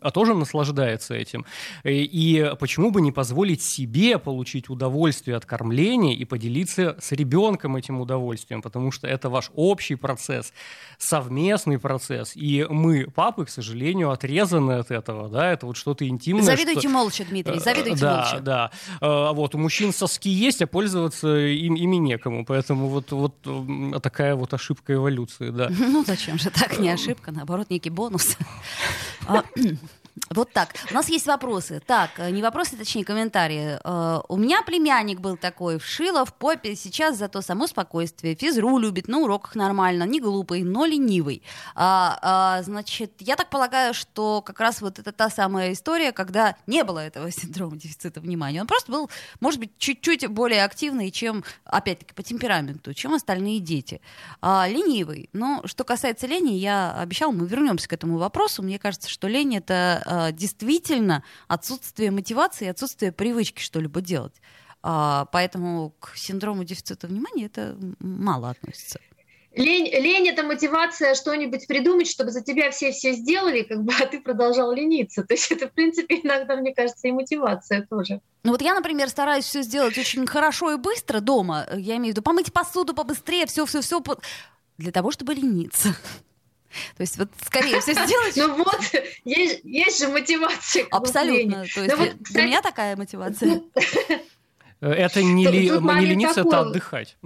а 0.00 0.10
тоже 0.10 0.34
наслаждается 0.34 1.14
этим. 1.14 1.44
И, 1.82 2.04
и 2.04 2.54
почему 2.58 2.90
бы 2.90 3.00
не 3.00 3.12
позволить 3.12 3.62
себе 3.62 4.18
получить 4.18 4.68
удовольствие 4.68 5.36
от 5.36 5.44
кормления 5.44 6.14
и 6.14 6.24
поделиться 6.24 6.96
с 7.00 7.12
ребенком 7.12 7.76
этим 7.76 8.00
удовольствием, 8.00 8.62
потому 8.62 8.92
что 8.92 9.06
это 9.06 9.28
ваш 9.28 9.50
общий 9.54 9.96
процесс, 9.96 10.52
совместный 10.98 11.78
процесс, 11.78 12.36
и 12.36 12.66
мы, 12.68 13.10
папы, 13.10 13.46
к 13.46 13.50
сожалению, 13.50 14.10
отрезаны 14.10 14.72
от 14.72 14.90
этого, 14.90 15.28
да, 15.28 15.50
это 15.50 15.66
вот 15.66 15.76
что-то 15.76 16.06
интимное. 16.06 16.44
Завидуйте 16.44 16.80
что... 16.80 16.88
молча, 16.90 17.24
Дмитрий, 17.24 17.58
завидуйте 17.58 18.00
да, 18.00 18.16
молча. 18.16 18.40
Да, 18.40 18.70
да. 19.00 19.32
Вот 19.32 19.54
у 19.54 19.58
мужчин 19.58 19.92
соски 19.92 20.28
есть, 20.28 20.62
а 20.62 20.66
пользоваться 20.66 21.36
им, 21.36 21.74
ими 21.74 21.96
некому. 21.96 22.44
Поэтому 22.44 22.88
вот, 22.88 23.12
вот 23.12 23.34
такая 24.02 24.34
вот 24.34 24.54
ошибка 24.54 24.94
эволюции, 24.94 25.50
да. 25.50 25.70
Ну 25.78 26.04
зачем 26.04 26.38
же 26.38 26.50
так, 26.50 26.78
не 26.78 26.90
ошибка, 26.90 27.30
наоборот, 27.32 27.70
некий 27.70 27.90
бонус. 27.90 28.36
Вот 30.30 30.52
так. 30.52 30.74
У 30.90 30.94
нас 30.94 31.08
есть 31.08 31.26
вопросы. 31.26 31.82
Так, 31.84 32.10
э, 32.18 32.30
не 32.30 32.40
вопросы, 32.40 32.76
точнее, 32.76 33.04
комментарии. 33.04 33.78
Э, 33.82 34.20
у 34.28 34.36
меня 34.36 34.62
племянник 34.62 35.20
был 35.20 35.36
такой, 35.36 35.78
вшила 35.78 36.24
в 36.24 36.34
попе, 36.34 36.76
сейчас 36.76 37.18
зато 37.18 37.40
само 37.40 37.66
спокойствие. 37.66 38.36
Физру 38.36 38.78
любит, 38.78 39.08
на 39.08 39.18
уроках 39.18 39.56
нормально, 39.56 40.04
не 40.04 40.20
глупый, 40.20 40.62
но 40.62 40.86
ленивый. 40.86 41.42
А, 41.74 42.18
а, 42.22 42.62
значит, 42.62 43.12
я 43.18 43.34
так 43.34 43.50
полагаю, 43.50 43.92
что 43.92 44.40
как 44.40 44.60
раз 44.60 44.80
вот 44.80 45.00
это 45.00 45.10
та 45.10 45.30
самая 45.30 45.72
история, 45.72 46.12
когда 46.12 46.56
не 46.66 46.84
было 46.84 47.00
этого 47.00 47.30
синдрома 47.32 47.76
дефицита 47.76 48.20
внимания. 48.20 48.60
Он 48.60 48.68
просто 48.68 48.92
был, 48.92 49.10
может 49.40 49.58
быть, 49.58 49.72
чуть-чуть 49.78 50.28
более 50.28 50.64
активный, 50.64 51.10
чем, 51.10 51.44
опять-таки, 51.64 52.14
по 52.14 52.22
темпераменту, 52.22 52.94
чем 52.94 53.14
остальные 53.14 53.58
дети. 53.58 54.00
А, 54.40 54.68
ленивый. 54.68 55.28
Но 55.32 55.62
что 55.64 55.82
касается 55.82 56.28
лени, 56.28 56.52
я 56.52 56.92
обещал, 56.92 57.32
мы 57.32 57.46
вернемся 57.46 57.88
к 57.88 57.92
этому 57.92 58.18
вопросу. 58.18 58.62
Мне 58.62 58.78
кажется, 58.78 59.08
что 59.08 59.26
лень— 59.26 59.56
это 59.56 60.02
э, 60.04 60.32
действительно 60.32 61.22
отсутствие 61.48 62.10
мотивации, 62.10 62.68
отсутствие 62.68 63.12
привычки 63.12 63.60
что-либо 63.60 64.00
делать. 64.00 64.34
А, 64.82 65.26
поэтому 65.32 65.94
к 65.98 66.14
синдрому 66.14 66.64
дефицита 66.64 67.06
внимания 67.06 67.46
это 67.46 67.76
мало 68.00 68.50
относится. 68.50 69.00
Лень, 69.56 69.86
лень 69.86 70.28
это 70.28 70.42
мотивация 70.42 71.14
что-нибудь 71.14 71.66
придумать, 71.68 72.08
чтобы 72.08 72.32
за 72.32 72.42
тебя 72.42 72.70
все 72.70 72.90
все 72.90 73.12
сделали, 73.12 73.62
как 73.62 73.82
бы, 73.82 73.92
а 74.02 74.06
ты 74.06 74.20
продолжал 74.20 74.72
лениться. 74.72 75.22
То 75.24 75.34
есть 75.34 75.50
это, 75.52 75.68
в 75.68 75.72
принципе, 75.72 76.16
иногда, 76.22 76.56
мне 76.56 76.74
кажется, 76.74 77.08
и 77.08 77.12
мотивация 77.12 77.86
тоже. 77.88 78.20
Ну 78.42 78.52
вот 78.52 78.62
я, 78.62 78.74
например, 78.74 79.08
стараюсь 79.08 79.44
все 79.44 79.62
сделать 79.62 79.96
очень 79.96 80.26
хорошо 80.26 80.72
и 80.72 80.76
быстро 80.76 81.20
дома. 81.20 81.66
Я 81.76 81.96
имею 81.96 82.12
в 82.12 82.16
виду 82.16 82.22
помыть 82.22 82.52
посуду 82.52 82.94
побыстрее, 82.94 83.46
все-все-все 83.46 84.02
для 84.76 84.92
того, 84.92 85.12
чтобы 85.12 85.34
лениться. 85.34 85.94
То 86.96 87.00
есть 87.00 87.18
вот 87.18 87.28
скорее 87.44 87.80
все 87.80 87.92
сделать. 87.92 88.36
Ну 88.36 88.54
вот, 88.56 88.80
есть, 89.24 89.60
есть 89.64 89.98
же 89.98 90.08
мотивация. 90.08 90.86
Абсолютно. 90.90 91.64
То 91.74 91.80
есть 91.82 91.96
вот, 91.96 92.16
для 92.20 92.44
меня 92.44 92.62
такая 92.62 92.96
мотивация. 92.96 93.62
Э, 94.80 94.90
это 94.90 95.22
не, 95.22 95.46
ли, 95.46 95.70
не 95.70 96.06
лениться, 96.06 96.42
это 96.42 96.60
отдыхать. 96.60 97.16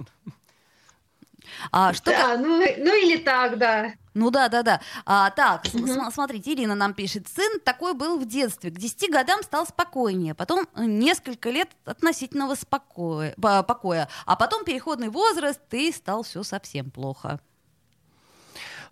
А, 1.71 1.93
что 1.93 2.11
да, 2.11 2.37
ну, 2.37 2.59
ну 2.59 2.95
или 2.95 3.17
так, 3.17 3.57
да. 3.57 3.93
Ну 4.13 4.31
да, 4.31 4.49
да, 4.49 4.63
да. 4.63 4.81
А, 5.05 5.29
так, 5.29 5.65
угу. 5.73 6.11
смотрите, 6.11 6.53
Ирина 6.53 6.75
нам 6.75 6.93
пишет. 6.93 7.27
Сын 7.27 7.59
такой 7.59 7.93
был 7.93 8.17
в 8.17 8.25
детстве. 8.25 8.71
К 8.71 8.77
10 8.77 9.11
годам 9.11 9.43
стал 9.43 9.65
спокойнее. 9.65 10.33
Потом 10.35 10.67
несколько 10.75 11.49
лет 11.49 11.69
относительного 11.85 12.55
спокоя, 12.55 13.33
покоя. 13.37 14.09
А 14.25 14.35
потом 14.35 14.65
переходный 14.65 15.09
возраст, 15.09 15.61
и 15.71 15.91
стал 15.91 16.23
все 16.23 16.43
совсем 16.43 16.91
плохо. 16.91 17.39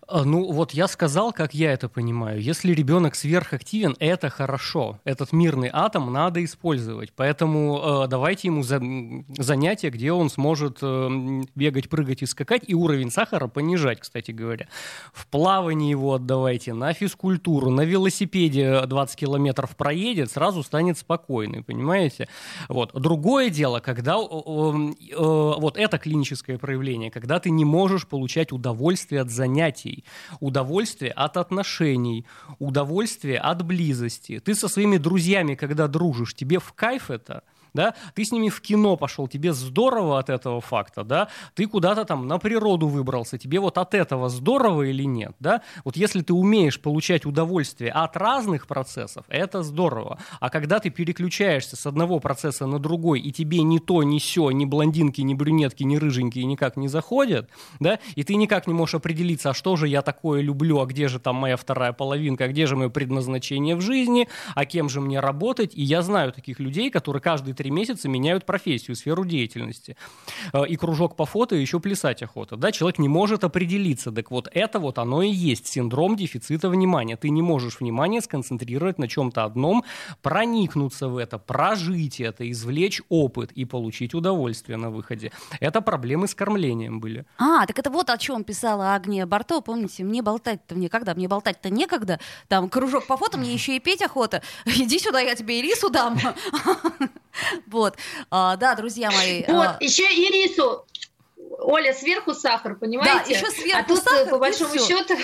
А, 0.10 0.24
ну, 0.24 0.52
вот 0.52 0.72
я 0.72 0.88
сказал, 0.88 1.34
как 1.34 1.54
я 1.54 1.74
это 1.74 1.90
понимаю. 1.90 2.42
Если 2.42 2.72
ребенок 2.72 3.16
сверхактивен, 3.16 3.96
это 4.00 4.30
хорошо. 4.30 5.00
Этот 5.04 5.34
мирный 5.34 5.70
атом 5.72 6.14
надо 6.14 6.44
использовать. 6.46 7.12
Поэтому 7.14 8.04
э, 8.06 8.08
давайте 8.08 8.48
ему 8.48 8.64
за, 8.64 8.82
занятия, 9.38 9.90
где 9.90 10.14
он 10.14 10.30
сможет 10.30 10.80
э, 10.82 11.44
бегать, 11.56 11.90
прыгать 11.90 12.22
и 12.22 12.26
скакать, 12.26 12.64
и 12.68 12.74
уровень 12.74 13.12
сахара 13.12 13.48
понижать, 13.48 14.00
кстати 14.00 14.32
говоря. 14.32 14.68
В 15.12 15.28
плавании 15.28 15.90
его 15.90 16.14
отдавайте, 16.14 16.74
на 16.74 16.94
физкультуру, 16.94 17.70
на 17.70 17.82
велосипеде 17.82 18.86
20 18.86 19.16
километров 19.18 19.76
проедет, 19.76 20.32
сразу 20.32 20.64
станет 20.64 20.98
спокойный, 20.98 21.64
понимаете? 21.64 22.30
Вот. 22.70 22.92
Другое 22.94 23.50
дело, 23.50 23.82
когда 23.82 24.16
э, 24.16 24.20
э, 24.22 25.16
вот 25.18 25.78
это 25.78 25.98
клиническое 25.98 26.58
проявление, 26.58 27.12
когда 27.12 27.42
ты 27.42 27.50
не 27.50 27.66
можешь 27.66 28.08
получать 28.08 28.54
удовольствие 28.54 29.22
от 29.22 29.30
занятий 29.30 29.97
эмоций, 29.98 30.04
удовольствие 30.40 31.12
от 31.12 31.38
отношений, 31.38 32.26
удовольствие 32.60 33.40
от 33.40 33.64
близости. 33.64 34.40
Ты 34.40 34.56
со 34.56 34.68
своими 34.68 34.98
друзьями, 34.98 35.56
когда 35.56 35.88
дружишь, 35.88 36.34
тебе 36.34 36.60
в 36.60 36.74
кайф 36.74 37.12
это– 37.12 37.44
да, 37.74 37.94
ты 38.14 38.26
с 38.26 38.32
ними 38.32 38.50
в 38.50 38.62
кино 38.62 38.96
пошел, 38.98 39.28
тебе 39.28 39.54
здорово 39.54 40.20
от 40.20 40.30
этого 40.30 40.62
факта, 40.62 41.04
да, 41.04 41.28
ты 41.54 41.68
куда-то 41.68 42.06
там 42.06 42.28
на 42.28 42.38
природу 42.38 42.88
выбрался, 42.88 43.38
тебе 43.38 43.60
вот 43.60 43.78
от 43.78 43.94
этого 43.94 44.30
здорово 44.30 44.84
или 44.84 45.04
нет, 45.04 45.34
да, 45.40 45.62
вот 45.84 45.98
если 45.98 46.22
ты 46.22 46.34
умеешь 46.34 46.80
получать 46.80 47.26
удовольствие 47.26 47.92
от 47.92 48.18
разных 48.18 48.68
процессов, 48.68 49.26
это 49.28 49.64
здорово, 49.64 50.20
а 50.40 50.50
когда 50.50 50.80
ты 50.80 50.90
переключаешься 50.90 51.76
с 51.76 51.86
одного 51.86 52.20
процесса 52.20 52.66
на 52.66 52.80
другой, 52.80 53.20
и 53.20 53.32
тебе 53.32 53.62
ни 53.62 53.80
то, 53.80 54.04
ни 54.04 54.20
все, 54.20 54.52
ни 54.52 54.66
блондинки, 54.66 55.22
ни 55.22 55.34
брюнетки, 55.34 55.84
ни 55.84 55.98
рыженькие 55.98 56.46
никак 56.46 56.78
не 56.78 56.88
заходят, 56.88 57.50
да, 57.80 58.00
и 58.16 58.24
ты 58.24 58.36
никак 58.36 58.68
не 58.68 58.74
можешь 58.74 58.96
определиться, 58.96 59.52
а 59.52 59.54
что 59.54 59.76
же 59.76 59.88
я 59.88 60.02
такое 60.02 60.42
люблю, 60.42 60.80
а 60.80 60.86
где 60.86 61.08
же 61.08 61.20
там 61.20 61.36
моя 61.36 61.58
вторая 61.58 61.94
половинка, 61.94 62.46
а 62.46 62.48
где 62.48 62.66
же 62.66 62.76
мое 62.76 62.90
предназначение 62.90 63.76
в 63.76 63.82
жизни, 63.82 64.28
а 64.56 64.66
кем 64.66 64.90
же 64.90 65.02
мне 65.02 65.20
работать, 65.20 65.76
и 65.76 65.84
я 65.84 66.02
знаю 66.02 66.32
таких 66.32 66.60
людей, 66.60 66.90
которые 66.90 67.22
каждый 67.22 67.54
три 67.68 67.72
месяца 67.72 68.08
меняют 68.08 68.46
профессию, 68.46 68.96
сферу 68.96 69.26
деятельности. 69.26 69.98
Э, 70.54 70.66
и 70.66 70.78
кружок 70.78 71.18
по 71.18 71.26
фото, 71.26 71.56
и 71.56 71.62
еще 71.62 71.80
плясать 71.80 72.24
охота. 72.24 72.56
Да, 72.56 72.72
человек 72.72 72.98
не 72.98 73.10
может 73.10 73.44
определиться. 73.44 74.12
Так 74.12 74.32
вот, 74.32 74.48
это 74.54 74.80
вот 74.80 74.98
оно 75.00 75.22
и 75.22 75.30
есть 75.30 75.68
синдром 75.68 76.16
дефицита 76.16 76.70
внимания. 76.70 77.18
Ты 77.18 77.30
не 77.30 77.42
можешь 77.42 77.82
внимание 77.82 78.22
сконцентрировать 78.22 79.00
на 79.00 79.08
чем-то 79.10 79.44
одном, 79.44 79.84
проникнуться 80.22 81.10
в 81.10 81.18
это, 81.18 81.38
прожить 81.38 82.22
это, 82.22 82.50
извлечь 82.50 83.02
опыт 83.10 83.52
и 83.52 83.66
получить 83.66 84.14
удовольствие 84.14 84.78
на 84.78 84.90
выходе. 84.90 85.32
Это 85.60 85.82
проблемы 85.82 86.28
с 86.28 86.36
кормлением 86.36 87.02
были. 87.02 87.26
А, 87.38 87.66
так 87.66 87.78
это 87.80 87.90
вот 87.90 88.10
о 88.10 88.18
чем 88.18 88.46
писала 88.46 88.96
Агния 88.96 89.26
Барто. 89.26 89.60
Помните, 89.60 90.06
мне 90.06 90.22
болтать-то 90.22 90.76
мне 90.76 90.88
когда? 90.88 91.14
Мне 91.16 91.28
болтать-то 91.28 91.70
некогда. 91.70 92.20
Там 92.48 92.70
кружок 92.70 93.08
по 93.08 93.18
фото, 93.18 93.38
мне 93.38 93.54
еще 93.54 93.76
и 93.76 93.80
петь 93.80 94.02
охота. 94.02 94.42
Иди 94.66 95.00
сюда, 95.00 95.20
я 95.20 95.36
тебе 95.36 95.60
ирису 95.60 95.90
дам. 95.90 96.18
Вот. 97.68 97.98
А, 98.30 98.56
да, 98.56 98.76
друзья 98.76 99.12
мои. 99.12 99.44
Вот, 99.48 99.68
а... 99.68 99.78
еще 99.80 100.04
ирису. 100.04 100.86
Оля, 101.60 101.94
сверху 101.94 102.34
сахар, 102.34 102.76
понимаете? 102.76 103.14
Да, 103.14 103.40
еще 103.40 103.50
сверху 103.52 103.80
а 103.80 103.84
тут, 103.84 104.04
сахар, 104.04 104.30
по 104.30 104.38
большому 104.38 104.78
счету... 104.78 105.16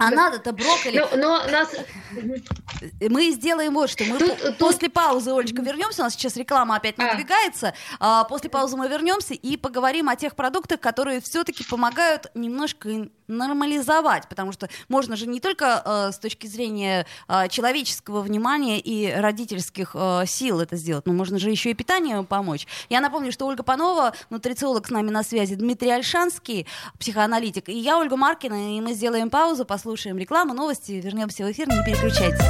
А 0.00 0.10
надо-то 0.10 0.52
брокколи. 0.52 0.98
Но, 0.98 1.16
но 1.16 1.46
нас... 1.50 1.74
Мы 3.00 3.30
сделаем 3.32 3.74
вот 3.74 3.90
что. 3.90 4.04
Мы 4.04 4.18
тут, 4.18 4.30
по- 4.30 4.46
тут... 4.46 4.58
После 4.58 4.88
паузы, 4.88 5.30
Олечка, 5.30 5.60
вернемся. 5.60 6.00
У 6.00 6.04
нас 6.04 6.14
сейчас 6.14 6.36
реклама 6.36 6.76
опять 6.76 6.94
а. 6.98 7.02
надвигается. 7.02 7.74
А. 7.98 8.24
после 8.24 8.48
паузы 8.48 8.78
мы 8.78 8.88
вернемся 8.88 9.34
и 9.34 9.58
поговорим 9.58 10.08
о 10.08 10.16
тех 10.16 10.36
продуктах, 10.36 10.80
которые 10.80 11.20
все-таки 11.20 11.64
помогают 11.64 12.28
немножко 12.34 13.10
нормализовать, 13.30 14.28
потому 14.28 14.52
что 14.52 14.68
можно 14.88 15.16
же 15.16 15.26
не 15.26 15.40
только 15.40 15.82
э, 15.84 16.12
с 16.12 16.18
точки 16.18 16.46
зрения 16.46 17.06
э, 17.28 17.48
человеческого 17.48 18.20
внимания 18.20 18.78
и 18.78 19.10
родительских 19.10 19.92
э, 19.94 20.24
сил 20.26 20.60
это 20.60 20.76
сделать, 20.76 21.06
но 21.06 21.12
можно 21.12 21.38
же 21.38 21.50
еще 21.50 21.70
и 21.70 21.74
питанию 21.74 22.24
помочь. 22.24 22.66
Я 22.88 23.00
напомню, 23.00 23.32
что 23.32 23.46
Ольга 23.46 23.62
Панова, 23.62 24.12
нутрициолог 24.28 24.86
с 24.86 24.90
нами 24.90 25.10
на 25.10 25.22
связи, 25.22 25.54
Дмитрий 25.54 25.90
Альшанский, 25.90 26.66
психоаналитик, 26.98 27.68
и 27.68 27.78
я, 27.78 27.98
Ольга 27.98 28.16
Маркина, 28.16 28.76
и 28.76 28.80
мы 28.80 28.92
сделаем 28.92 29.30
паузу, 29.30 29.64
послушаем 29.64 30.18
рекламу, 30.18 30.54
новости, 30.54 30.92
вернемся 30.92 31.44
в 31.44 31.50
эфир, 31.50 31.68
не 31.68 31.84
переключайтесь. 31.84 32.44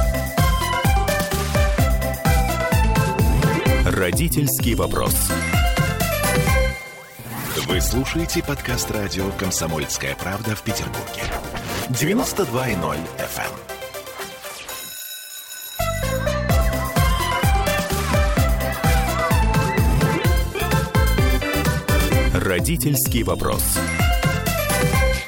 Родительский 3.85 4.75
вопрос. 4.75 5.15
Вы 7.67 7.79
слушаете 7.79 8.43
подкаст 8.43 8.89
радио 8.89 9.29
«Комсомольская 9.37 10.15
правда» 10.15 10.55
в 10.55 10.63
Петербурге. 10.63 11.21
92.0 11.89 12.97
FM. 13.17 13.43
эм. 22.33 22.41
Родительский 22.41 23.21
вопрос. 23.23 23.77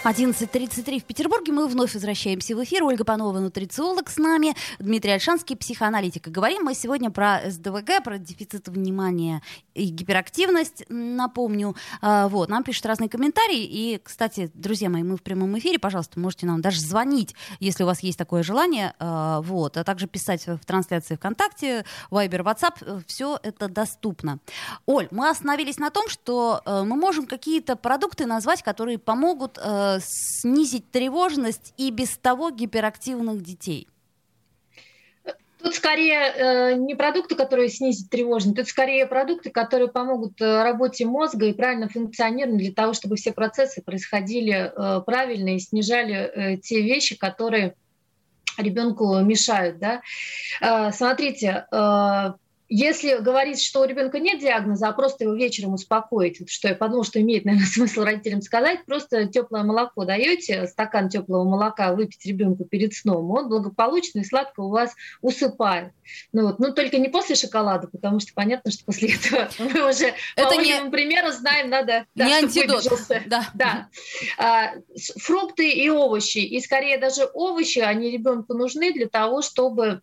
11.33 0.04 1.00
в 1.00 1.06
Петербурге. 1.06 1.54
Мы 1.54 1.68
вновь 1.68 1.94
возвращаемся 1.94 2.56
в 2.58 2.64
эфир. 2.64 2.84
Ольга 2.84 3.06
Панова, 3.06 3.40
нутрициолог 3.40 4.10
с 4.10 4.18
нами. 4.18 4.54
Дмитрий 4.80 5.14
Альшанский, 5.14 5.56
психоаналитик. 5.56 6.28
И 6.28 6.32
говорим 6.32 6.64
мы 6.64 6.74
сегодня 6.74 7.10
про 7.10 7.42
СДВГ, 7.50 8.04
про 8.04 8.18
дефицит 8.18 8.68
внимания 8.68 9.42
и 9.74 9.86
гиперактивность, 9.86 10.84
напомню. 10.90 11.76
А, 12.02 12.28
вот, 12.28 12.50
нам 12.50 12.64
пишут 12.64 12.86
разные 12.86 13.10
комментарии. 13.10 13.64
И, 13.64 14.00
кстати, 14.04 14.52
друзья 14.54 14.90
мои, 14.90 15.04
мы 15.04 15.18
в 15.18 15.24
прямом 15.24 15.58
эфире, 15.60 15.80
пожалуйста, 15.80 16.20
можете 16.20 16.46
нам 16.46 16.62
даже 16.62 16.80
звонить, 16.80 17.36
если 17.60 17.84
у 17.84 17.86
вас 17.86 18.02
есть 18.02 18.18
такое 18.18 18.44
желание. 18.44 18.94
А, 19.00 19.42
вот, 19.42 19.78
а 19.78 19.84
также 19.84 20.08
писать 20.08 20.46
в 20.46 20.60
трансляции 20.66 21.16
ВКонтакте, 21.16 21.86
Вайбер, 22.10 22.42
WhatsApp. 22.42 23.04
Все 23.08 23.40
это 23.42 23.68
доступно. 23.68 24.40
Оль, 24.86 25.08
мы 25.12 25.30
остановились 25.30 25.78
на 25.78 25.90
том, 25.90 26.10
что 26.10 26.62
э, 26.66 26.84
мы 26.84 26.96
можем 26.96 27.26
какие-то 27.26 27.76
продукты 27.76 28.26
назвать, 28.26 28.64
которые 28.64 28.98
помогут 28.98 29.58
э, 29.62 30.00
снизить 30.02 30.92
тревожность 30.92 31.74
и 31.78 31.92
без 31.92 32.18
того 32.18 32.50
гиперактивных 32.50 33.42
детей? 33.42 33.88
Тут 35.64 35.76
скорее 35.76 36.20
э, 36.20 36.74
не 36.74 36.94
продукты, 36.94 37.36
которые 37.36 37.70
снизят 37.70 38.10
тревожность, 38.10 38.58
тут 38.58 38.68
скорее 38.68 39.08
продукты, 39.08 39.50
которые 39.50 39.88
помогут 39.88 40.42
э, 40.42 40.62
работе 40.62 41.06
мозга 41.06 41.46
и 41.46 41.54
правильно 41.54 41.88
функционированию 41.88 42.60
для 42.60 42.74
того, 42.74 42.92
чтобы 42.92 43.16
все 43.16 43.32
процессы 43.32 43.82
происходили 43.82 44.54
э, 44.76 45.02
правильно 45.06 45.56
и 45.56 45.60
снижали 45.60 46.60
те 46.62 46.82
вещи, 46.82 47.18
которые 47.18 47.76
ребенку 48.58 49.18
мешают, 49.22 49.80
да. 49.80 50.02
Смотрите, 50.92 51.66
если 52.76 53.18
говорить, 53.20 53.62
что 53.62 53.82
у 53.82 53.86
ребенка 53.86 54.20
нет 54.20 54.40
диагноза, 54.40 54.88
а 54.88 54.94
просто 54.94 55.26
его 55.26 55.36
вечером 55.36 55.76
успокоить, 55.76 56.50
что 56.50 56.70
я 56.70 56.74
подумала, 56.74 57.06
что 57.06 57.22
имеет, 57.22 57.46
наверное, 57.46 57.68
смысл 57.68 58.02
родителям 58.02 58.42
сказать, 58.42 58.84
просто 58.86 59.28
теплое 59.28 59.64
молоко 59.64 60.06
даете, 60.06 60.66
стакан 60.66 61.08
теплого 61.08 61.44
молока 61.44 61.94
выпить 61.94 62.26
ребенку 62.26 62.66
перед 62.66 62.96
сном, 62.96 63.30
он 63.30 63.48
благополучно 63.48 64.20
и 64.20 64.26
сладко 64.26 64.62
у 64.62 64.70
вас 64.70 64.96
усыпает. 65.22 65.92
Ну, 66.32 66.48
вот. 66.48 66.58
ну 66.58 66.74
только 66.74 66.98
не 66.98 67.10
после 67.10 67.36
шоколада, 67.36 67.88
потому 67.88 68.20
что 68.20 68.34
понятно, 68.34 68.72
что 68.72 68.84
после 68.86 69.14
этого 69.14 69.50
мы 69.60 69.90
уже 69.90 70.12
Это 70.36 70.50
по 70.50 70.60
не... 70.60 70.90
примеру 70.90 71.32
знаем, 71.32 71.70
надо... 71.70 72.08
Да, 72.16 72.26
не 72.26 72.34
антидот. 72.34 72.84
Да. 73.28 73.50
да. 73.54 73.90
А, 74.40 74.72
фрукты 75.22 75.70
и 75.70 75.90
овощи, 75.90 76.40
и 76.40 76.60
скорее 76.60 76.98
даже 76.98 77.26
овощи, 77.36 77.80
они 77.80 78.10
ребенку 78.10 78.56
нужны 78.56 78.92
для 78.94 79.08
того, 79.08 79.44
чтобы 79.44 80.02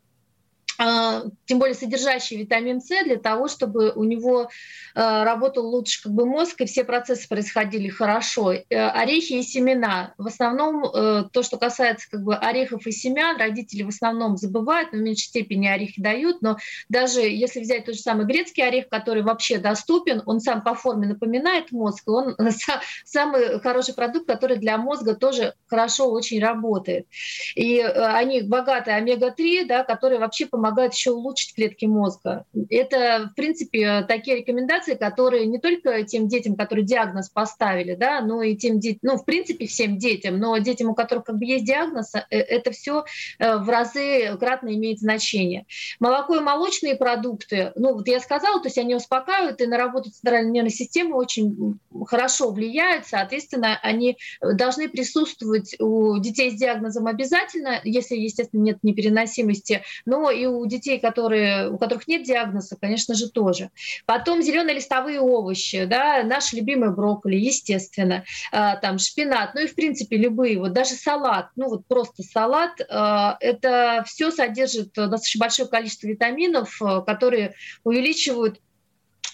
тем 1.45 1.59
более 1.59 1.75
содержащий 1.75 2.39
витамин 2.39 2.81
С, 2.81 2.89
для 3.05 3.19
того, 3.19 3.49
чтобы 3.49 3.93
у 3.93 4.05
него 4.05 4.49
а, 4.95 5.25
работал 5.25 5.67
лучше 5.67 6.03
как 6.03 6.13
бы 6.13 6.25
мозг, 6.27 6.61
и 6.61 6.67
все 6.67 6.85
процессы 6.85 7.29
происходили 7.29 7.89
хорошо. 7.89 8.53
Э, 8.53 8.63
орехи 8.71 9.35
и 9.35 9.43
семена. 9.43 10.15
В 10.17 10.27
основном 10.27 10.85
э, 10.85 11.25
то, 11.33 11.43
что 11.43 11.59
касается 11.59 12.11
как 12.11 12.23
бы 12.23 12.35
орехов 12.35 12.87
и 12.87 12.93
семян, 12.93 13.37
родители 13.37 13.83
в 13.83 13.89
основном 13.89 14.37
забывают, 14.37 14.93
но 14.93 14.99
в 14.99 15.03
меньшей 15.03 15.27
степени 15.27 15.67
орехи 15.67 16.01
дают, 16.01 16.43
но 16.43 16.57
даже 16.89 17.21
если 17.21 17.61
взять 17.61 17.85
тот 17.85 17.95
же 17.95 18.01
самый 18.01 18.27
грецкий 18.27 18.67
орех, 18.67 18.89
который 18.89 19.23
вообще 19.23 19.59
доступен, 19.59 20.23
он 20.27 20.41
сам 20.41 20.63
по 20.63 20.75
форме 20.75 21.07
напоминает 21.07 21.73
мозг, 21.73 22.09
он 22.09 22.37
самый 23.05 23.61
хороший 23.61 23.95
продукт, 23.95 24.27
который 24.27 24.57
для 24.57 24.79
мозга 24.79 25.15
тоже 25.15 25.55
хорошо 25.67 26.11
очень 26.11 26.41
работает. 26.41 27.07
И 27.55 27.79
э, 27.79 27.91
они 27.91 28.43
богаты 28.43 28.93
омега-3, 28.93 29.67
да, 29.67 29.85
которые 29.85 30.21
вообще 30.21 30.47
помогают 30.47 30.70
помогают 30.71 30.95
еще 30.95 31.11
улучшить 31.11 31.55
клетки 31.55 31.87
мозга. 31.87 32.45
Это, 32.69 33.31
в 33.33 33.35
принципе, 33.35 34.05
такие 34.07 34.39
рекомендации, 34.39 34.95
которые 34.95 35.47
не 35.47 35.59
только 35.59 36.05
тем 36.05 36.29
детям, 36.29 36.55
которые 36.55 36.85
диагноз 36.85 37.29
поставили, 37.29 37.95
да, 37.95 38.21
но 38.21 38.43
и 38.43 38.55
тем 38.55 38.79
детям, 38.79 39.01
ну, 39.03 39.17
в 39.17 39.25
принципе, 39.25 39.67
всем 39.67 39.99
детям, 39.99 40.39
но 40.39 40.57
детям, 40.59 40.89
у 40.89 40.95
которых 40.95 41.25
как 41.25 41.39
бы 41.39 41.45
есть 41.45 41.65
диагноз, 41.65 42.15
э, 42.15 42.21
это 42.31 42.71
все 42.71 43.05
э, 43.39 43.57
в 43.57 43.69
разы 43.69 44.37
кратно 44.39 44.73
имеет 44.75 45.01
значение. 45.01 45.67
Молоко 45.99 46.37
и 46.37 46.41
молочные 46.41 46.95
продукты, 46.95 47.73
ну, 47.75 47.95
вот 47.95 48.07
я 48.07 48.21
сказала, 48.21 48.61
то 48.61 48.69
есть 48.69 48.79
они 48.79 48.95
успокаивают 48.95 49.61
и 49.61 49.67
на 49.67 49.77
работу 49.77 50.11
центральной 50.11 50.53
нервной 50.53 50.71
системы 50.71 51.17
очень 51.17 51.81
хорошо 52.07 52.53
влияют, 52.53 53.07
соответственно, 53.07 53.79
они 53.83 54.19
должны 54.41 54.89
присутствовать 54.89 55.75
у 55.81 56.19
детей 56.19 56.53
с 56.53 56.55
диагнозом 56.55 57.09
обязательно, 57.09 57.81
если, 57.83 58.15
естественно, 58.15 58.63
нет 58.63 58.79
непереносимости, 58.83 59.83
но 60.07 60.31
и 60.31 60.47
у 60.47 60.60
у 60.61 60.67
детей, 60.67 60.99
которые, 61.01 61.71
у 61.71 61.79
которых 61.79 62.07
нет 62.09 62.23
диагноза, 62.25 62.77
конечно 62.81 63.15
же, 63.15 63.31
тоже. 63.31 63.71
Потом 64.07 64.43
зеленые 64.43 64.77
листовые 64.77 65.21
овощи, 65.21 65.85
да, 65.85 66.23
наши 66.23 66.57
любимые 66.57 66.93
брокколи, 66.93 67.37
естественно, 67.37 68.25
а, 68.53 68.77
там 68.77 68.99
шпинат, 68.99 69.55
ну 69.55 69.63
и, 69.63 69.67
в 69.67 69.75
принципе, 69.75 70.17
любые, 70.17 70.59
вот 70.59 70.73
даже 70.73 70.91
салат, 70.91 71.49
ну 71.57 71.69
вот 71.69 71.87
просто 71.87 72.23
салат, 72.23 72.81
а, 72.89 73.37
это 73.41 74.05
все 74.07 74.31
содержит 74.31 74.93
достаточно 74.95 75.41
большое 75.41 75.69
количество 75.69 76.07
витаминов, 76.07 76.81
а, 76.83 77.01
которые 77.01 77.55
увеличивают 77.85 78.61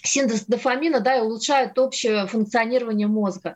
синтез 0.03 0.45
дофамина, 0.45 0.99
да, 0.99 1.17
и 1.17 1.21
улучшают 1.21 1.77
общее 1.77 2.27
функционирование 2.27 3.07
мозга. 3.07 3.55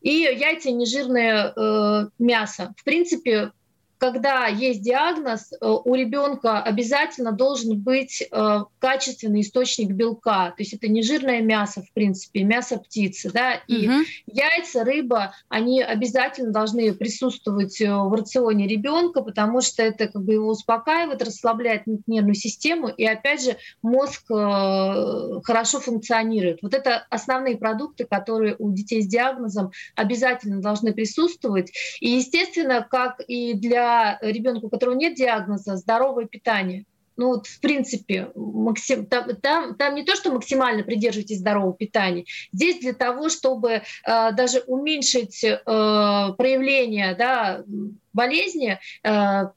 И 0.00 0.10
яйца 0.10 0.70
нежирное 0.70 1.52
э, 1.54 2.08
мясо. 2.18 2.74
В 2.76 2.84
принципе, 2.84 3.52
когда 3.98 4.46
есть 4.46 4.80
диагноз, 4.82 5.52
э, 5.52 5.56
у 5.60 5.94
ребенка 5.94 6.62
обязательно 6.62 7.32
должен 7.32 7.78
быть 7.78 8.22
э, 8.22 8.58
качественный 8.78 9.40
источник 9.40 9.90
белка. 9.90 10.50
То 10.56 10.62
есть 10.62 10.72
это 10.72 10.88
не 10.88 11.02
жирное 11.02 11.42
мясо, 11.42 11.82
в 11.82 11.92
принципе, 11.92 12.44
мясо 12.44 12.78
птицы. 12.78 13.30
Да? 13.32 13.54
И 13.66 13.88
угу. 13.88 14.04
яйца, 14.26 14.84
рыба, 14.84 15.34
они 15.48 15.82
обязательно 15.82 16.52
должны 16.52 16.94
присутствовать 16.94 17.80
э, 17.80 17.92
в 17.92 18.12
рационе 18.12 18.68
ребенка, 18.68 19.22
потому 19.22 19.60
что 19.60 19.82
это 19.82 20.06
как 20.06 20.22
бы 20.22 20.34
его 20.34 20.50
успокаивает, 20.50 21.22
расслабляет 21.22 21.82
нервную 22.06 22.34
систему, 22.34 22.88
и 22.88 23.04
опять 23.04 23.42
же 23.42 23.56
мозг 23.82 24.26
хорошо 24.28 25.80
функционирует. 25.80 26.60
Вот 26.62 26.74
это 26.74 27.06
основные 27.10 27.56
продукты, 27.56 28.04
которые 28.04 28.56
у 28.58 28.70
детей 28.72 29.02
с 29.02 29.06
диагнозом 29.06 29.72
обязательно 29.96 30.60
должны 30.60 30.92
присутствовать. 30.92 31.72
И, 32.00 32.10
естественно, 32.10 32.86
как 32.88 33.20
и 33.26 33.54
для 33.54 33.87
ребенка, 34.20 34.66
у 34.66 34.68
которого 34.70 34.94
нет 34.94 35.14
диагноза, 35.14 35.76
здоровое 35.76 36.26
питание. 36.26 36.84
Ну 37.18 37.30
вот, 37.30 37.48
в 37.48 37.60
принципе, 37.60 38.30
максим, 38.36 39.04
там, 39.04 39.34
там, 39.42 39.74
там 39.74 39.94
не 39.96 40.04
то, 40.04 40.14
что 40.14 40.32
максимально 40.32 40.84
придерживайтесь 40.84 41.40
здорового 41.40 41.74
питания. 41.74 42.24
Здесь 42.52 42.78
для 42.78 42.92
того, 42.92 43.28
чтобы 43.28 43.70
э, 43.70 43.82
даже 44.04 44.60
уменьшить 44.68 45.42
э, 45.42 45.58
проявление 45.66 47.16
да, 47.16 47.64
болезни, 48.12 48.78
э, 49.02 49.48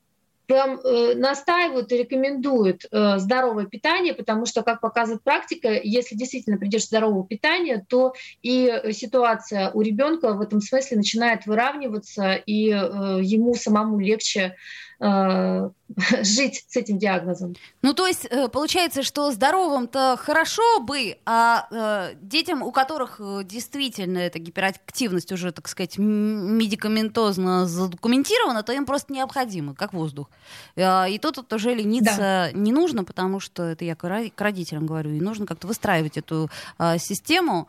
прям 0.52 0.82
э, 0.82 1.16
настаивают 1.16 1.94
и 1.94 1.98
рекомендуют 1.98 2.86
э, 2.92 3.20
здоровое 3.20 3.68
питание, 3.68 4.14
потому 4.14 4.46
что, 4.46 4.64
как 4.64 4.82
показывает 4.82 5.24
практика, 5.24 5.80
если 5.82 6.16
действительно 6.16 6.58
придешь 6.58 6.88
здорового 6.88 7.26
питания, 7.26 7.86
то 7.88 8.14
и 8.42 8.70
ситуация 8.92 9.72
у 9.72 9.82
ребенка 9.82 10.34
в 10.34 10.42
этом 10.42 10.60
смысле 10.60 10.98
начинает 10.98 11.46
выравниваться, 11.46 12.34
и 12.34 12.70
э, 12.70 12.74
ему 13.22 13.56
самому 13.56 13.98
легче 14.00 14.58
э, 15.02 15.70
жить 16.24 16.66
с 16.68 16.76
этим 16.76 16.98
диагнозом. 16.98 17.56
Ну, 17.82 17.94
то 17.94 18.08
есть, 18.08 18.26
э, 18.30 18.48
получается, 18.48 19.04
что 19.04 19.32
здоровым-то 19.32 20.18
хорошо 20.20 20.80
бы, 20.80 21.18
а 21.26 21.68
э, 21.72 22.16
детям, 22.22 22.62
у 22.62 22.72
которых 22.72 23.20
э, 23.20 23.42
действительно 23.44 24.20
эта 24.20 24.40
гиперактивность 24.40 25.32
уже, 25.32 25.52
так 25.52 25.68
сказать, 25.68 25.98
медикаментозно 25.98 27.68
задокументирована, 27.68 28.64
то 28.64 28.72
им 28.72 28.86
просто 28.86 29.12
необходимо, 29.14 29.74
как 29.76 29.94
воздух. 29.94 30.30
Э, 30.76 31.10
и 31.10 31.18
тут 31.18 31.52
уже 31.52 31.74
лениться 31.74 32.18
да. 32.18 32.52
не 32.54 32.72
нужно, 32.72 33.04
потому 33.04 33.40
что 33.40 33.64
это 33.64 33.84
я 33.84 33.96
к 33.96 34.42
родителям 34.42 34.86
говорю, 34.86 35.12
и 35.12 35.20
нужно 35.20 35.46
как-то 35.46 35.68
выстраивать 35.68 36.18
эту 36.18 36.50
э, 36.78 36.98
систему, 37.00 37.68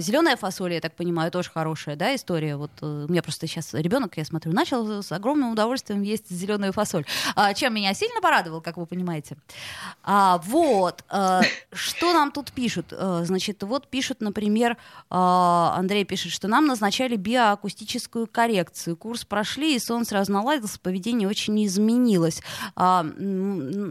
Зеленая 0.00 0.36
фасоль, 0.36 0.74
я 0.74 0.80
так 0.80 0.94
понимаю, 0.94 1.30
тоже 1.30 1.50
хорошая, 1.50 1.96
да, 1.96 2.14
история. 2.14 2.56
Вот 2.56 2.70
э, 2.80 3.04
у 3.06 3.10
меня 3.10 3.22
просто 3.22 3.46
сейчас 3.46 3.74
ребенок, 3.74 4.16
я 4.16 4.24
смотрю, 4.24 4.52
начал 4.52 5.02
с 5.02 5.12
огромным 5.12 5.52
удовольствием 5.52 6.02
есть 6.02 6.30
зеленую 6.30 6.72
фасоль. 6.72 7.04
А, 7.34 7.52
чем 7.52 7.74
меня 7.74 7.92
сильно 7.94 8.20
порадовал, 8.20 8.60
как 8.62 8.78
вы 8.78 8.86
понимаете. 8.86 9.36
А, 10.02 10.38
вот, 10.38 11.04
а, 11.10 11.42
что 11.72 12.14
нам 12.14 12.32
тут 12.32 12.52
пишут? 12.52 12.92
А, 12.92 13.24
значит, 13.24 13.62
вот 13.62 13.88
пишут, 13.88 14.20
например, 14.20 14.78
а, 15.10 15.74
Андрей 15.76 16.04
пишет, 16.04 16.32
что 16.32 16.48
нам 16.48 16.66
назначали 16.66 17.16
биоакустическую 17.16 18.26
коррекцию. 18.26 18.96
Курс 18.96 19.24
прошли, 19.24 19.76
и 19.76 19.78
сон 19.78 20.04
сразу 20.04 20.32
наладился, 20.32 20.80
поведение 20.80 21.28
очень 21.28 21.64
изменилось. 21.66 22.40
А, 22.74 23.04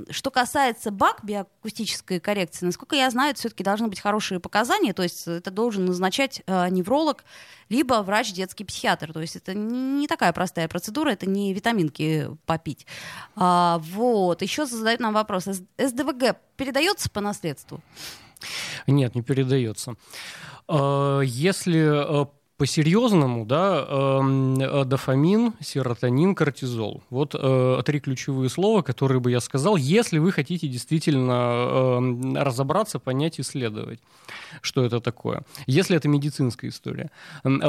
что 0.10 0.32
касается 0.32 0.90
БАК, 0.92 1.24
биоакустической 1.24 2.20
коррекции, 2.20 2.66
насколько 2.66 2.96
я 2.96 3.10
знаю, 3.12 3.36
все-таки 3.36 3.63
должны 3.63 3.88
быть 3.90 4.00
хорошие 4.00 4.40
показания, 4.40 4.94
то 4.94 5.04
есть 5.04 5.28
это 5.28 5.52
должен 5.52 5.67
должен 5.68 5.86
назначать 5.86 6.42
э, 6.48 6.70
невролог, 6.70 7.26
либо 7.68 8.02
врач 8.02 8.32
детский 8.32 8.64
психиатр. 8.64 9.12
То 9.12 9.20
есть 9.20 9.36
это 9.36 9.54
не 9.54 10.08
такая 10.08 10.32
простая 10.32 10.70
процедура, 10.70 11.10
это 11.10 11.30
не 11.30 11.54
витаминки 11.54 12.30
попить. 12.46 12.88
А, 13.36 13.80
вот. 13.80 14.42
Еще 14.42 14.66
задают 14.66 15.02
нам 15.02 15.14
вопрос. 15.14 15.44
СДВГ 15.78 16.38
передается 16.56 17.10
по 17.10 17.20
наследству? 17.20 17.82
Нет, 18.88 19.16
не 19.16 19.24
передается. 19.24 19.96
А, 20.70 21.20
если 21.20 22.24
э, 22.24 22.26
по-серьезному, 22.58 23.46
да, 23.46 23.86
э, 23.88 24.84
дофамин, 24.86 25.54
серотонин, 25.62 26.34
кортизол. 26.34 27.04
Вот 27.12 27.36
э, 27.38 27.82
три 27.86 28.00
ключевые 28.00 28.50
слова, 28.50 28.82
которые 28.82 29.20
бы 29.20 29.30
я 29.30 29.39
сказал, 29.41 29.76
если 29.76 30.17
вы 30.17 30.32
хотите 30.32 30.67
действительно 30.67 31.32
э, 31.32 32.43
разобраться, 32.43 32.98
понять, 32.98 33.39
исследовать, 33.39 34.00
что 34.62 34.84
это 34.84 35.00
такое. 35.00 35.43
Если 35.67 35.96
это 35.96 36.08
медицинская 36.08 36.72
история. 36.72 37.12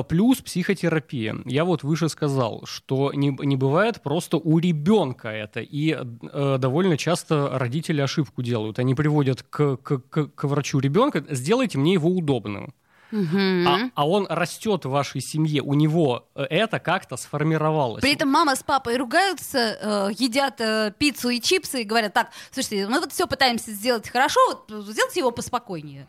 Плюс 0.09 0.39
психотерапия. 0.39 1.37
Я 1.45 1.65
вот 1.65 1.83
выше 1.83 2.09
сказал, 2.09 2.63
что 2.65 3.13
не, 3.13 3.37
не 3.45 3.57
бывает 3.57 4.03
просто 4.03 4.39
у 4.39 4.59
ребенка 4.59 5.29
это. 5.29 5.61
И 5.61 5.99
э, 5.99 6.57
довольно 6.59 6.97
часто 6.97 7.51
родители 7.59 8.01
ошибку 8.01 8.43
делают. 8.43 8.79
Они 8.79 8.95
приводят 8.95 9.43
к, 9.43 9.77
к, 9.77 9.99
к, 9.99 10.27
к 10.29 10.45
врачу 10.45 10.79
ребенка, 10.79 11.23
сделайте 11.29 11.77
мне 11.77 11.93
его 11.93 12.09
удобным. 12.09 12.73
Угу. 13.11 13.67
А, 13.67 13.91
а 13.95 14.09
он 14.09 14.27
растет 14.29 14.85
в 14.85 14.91
вашей 14.91 15.21
семье, 15.21 15.63
у 15.63 15.75
него 15.75 16.27
э, 16.35 16.43
это 16.45 16.79
как-то 16.79 17.17
сформировалось. 17.17 18.03
При 18.03 18.13
этом 18.13 18.29
мама 18.29 18.55
с 18.55 18.63
папой 18.63 18.97
ругаются, 18.97 19.59
э, 19.59 20.11
едят 20.19 20.61
э, 20.61 20.93
пиццу 20.99 21.31
и 21.31 21.41
чипсы 21.41 21.83
и 21.83 21.85
говорят, 21.85 22.13
так, 22.13 22.31
слушайте, 22.51 22.87
мы 22.87 23.01
вот 23.01 23.13
все 23.13 23.27
пытаемся 23.27 23.73
сделать 23.73 24.09
хорошо, 24.09 24.41
вот 24.69 24.87
сделайте 24.89 25.21
его 25.21 25.31
поспокойнее. 25.31 26.07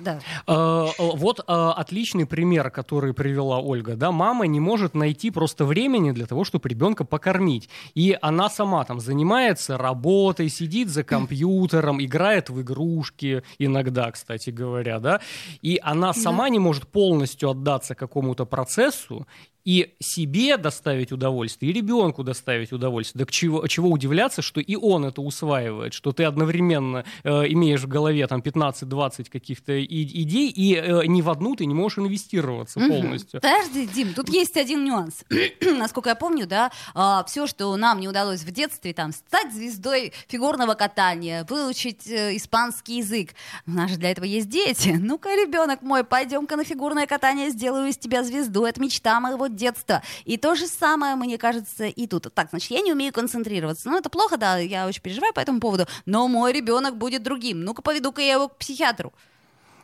Да. 0.00 0.18
Э, 0.46 0.86
э, 0.86 0.92
вот 0.98 1.40
э, 1.40 1.42
отличный 1.46 2.26
пример, 2.26 2.70
который 2.70 3.12
привела 3.14 3.58
Ольга. 3.58 3.96
Да, 3.96 4.12
мама 4.12 4.46
не 4.46 4.60
может 4.60 4.94
найти 4.94 5.30
просто 5.30 5.64
времени 5.64 6.12
для 6.12 6.26
того, 6.26 6.44
чтобы 6.44 6.68
ребенка 6.68 7.04
покормить. 7.04 7.68
И 7.94 8.16
она 8.20 8.48
сама 8.50 8.84
там 8.84 9.00
занимается 9.00 9.76
работой, 9.76 10.48
сидит 10.48 10.88
за 10.88 11.04
компьютером, 11.04 12.02
играет 12.02 12.50
в 12.50 12.60
игрушки 12.60 13.42
иногда, 13.58 14.10
кстати 14.10 14.50
говоря, 14.50 14.98
да. 14.98 15.20
И 15.62 15.80
она 15.82 16.12
сама 16.12 16.48
не 16.48 16.58
может 16.58 16.86
полностью 16.88 17.50
отдаться 17.50 17.94
какому-то 17.94 18.46
процессу 18.46 19.26
и 19.64 19.94
себе 20.00 20.56
доставить 20.56 21.12
удовольствие, 21.12 21.72
и 21.72 21.74
ребенку 21.74 22.22
доставить 22.22 22.72
удовольствие. 22.72 23.24
Так 23.24 23.32
чего, 23.32 23.66
чего 23.66 23.90
удивляться, 23.90 24.42
что 24.42 24.60
и 24.60 24.76
он 24.76 25.04
это 25.04 25.20
усваивает, 25.20 25.92
что 25.92 26.12
ты 26.12 26.24
одновременно 26.24 27.04
э, 27.24 27.48
имеешь 27.48 27.82
в 27.82 27.88
голове 27.88 28.26
там 28.26 28.40
15-20 28.40 29.30
каких-то 29.30 29.72
и, 29.72 30.22
идей, 30.22 30.48
и 30.48 30.74
э, 30.76 31.06
ни 31.06 31.22
в 31.22 31.30
одну 31.30 31.56
ты 31.56 31.66
не 31.66 31.74
можешь 31.74 31.98
инвестироваться 31.98 32.80
полностью. 32.80 33.40
Подожди, 33.40 33.86
Дим, 33.86 34.14
тут 34.14 34.28
есть 34.28 34.56
один 34.56 34.84
нюанс. 34.84 35.24
Насколько 35.60 36.10
я 36.10 36.14
помню, 36.14 36.46
да, 36.46 36.66
э, 36.66 36.90
а, 36.94 37.24
все, 37.24 37.46
что 37.46 37.76
нам 37.76 38.00
не 38.00 38.08
удалось 38.08 38.40
в 38.40 38.50
детстве, 38.50 38.92
там, 38.94 39.12
стать 39.12 39.52
звездой 39.52 40.12
фигурного 40.28 40.74
катания, 40.74 41.44
выучить 41.48 42.06
э, 42.06 42.36
испанский 42.36 42.98
язык. 42.98 43.30
У 43.66 43.72
нас 43.72 43.90
же 43.90 43.96
для 43.96 44.10
этого 44.10 44.24
есть 44.24 44.48
дети. 44.48 44.96
Ну-ка, 45.00 45.30
ребенок 45.30 45.82
мой, 45.82 46.04
пойдем-ка 46.04 46.56
на 46.56 46.64
фигурное 46.64 47.06
катание, 47.06 47.50
сделаю 47.50 47.88
из 47.88 47.96
тебя 47.96 48.22
звезду. 48.22 48.64
Это 48.64 48.80
мечта 48.80 49.18
моего 49.20 49.48
детства. 49.54 50.02
И 50.24 50.36
то 50.36 50.54
же 50.54 50.66
самое, 50.66 51.14
мне 51.16 51.38
кажется, 51.38 51.86
и 51.86 52.06
тут. 52.06 52.32
Так, 52.34 52.50
значит, 52.50 52.70
я 52.70 52.80
не 52.80 52.92
умею 52.92 53.12
концентрироваться. 53.12 53.88
Ну, 53.88 53.98
это 53.98 54.10
плохо, 54.10 54.36
да, 54.36 54.58
я 54.58 54.86
очень 54.86 55.02
переживаю 55.02 55.32
по 55.32 55.40
этому 55.40 55.60
поводу, 55.60 55.86
но 56.06 56.28
мой 56.28 56.52
ребенок 56.52 56.96
будет 56.96 57.22
другим. 57.22 57.62
Ну-ка, 57.62 57.82
поведу-ка 57.82 58.20
я 58.20 58.34
его 58.34 58.48
к 58.48 58.58
психиатру. 58.58 59.12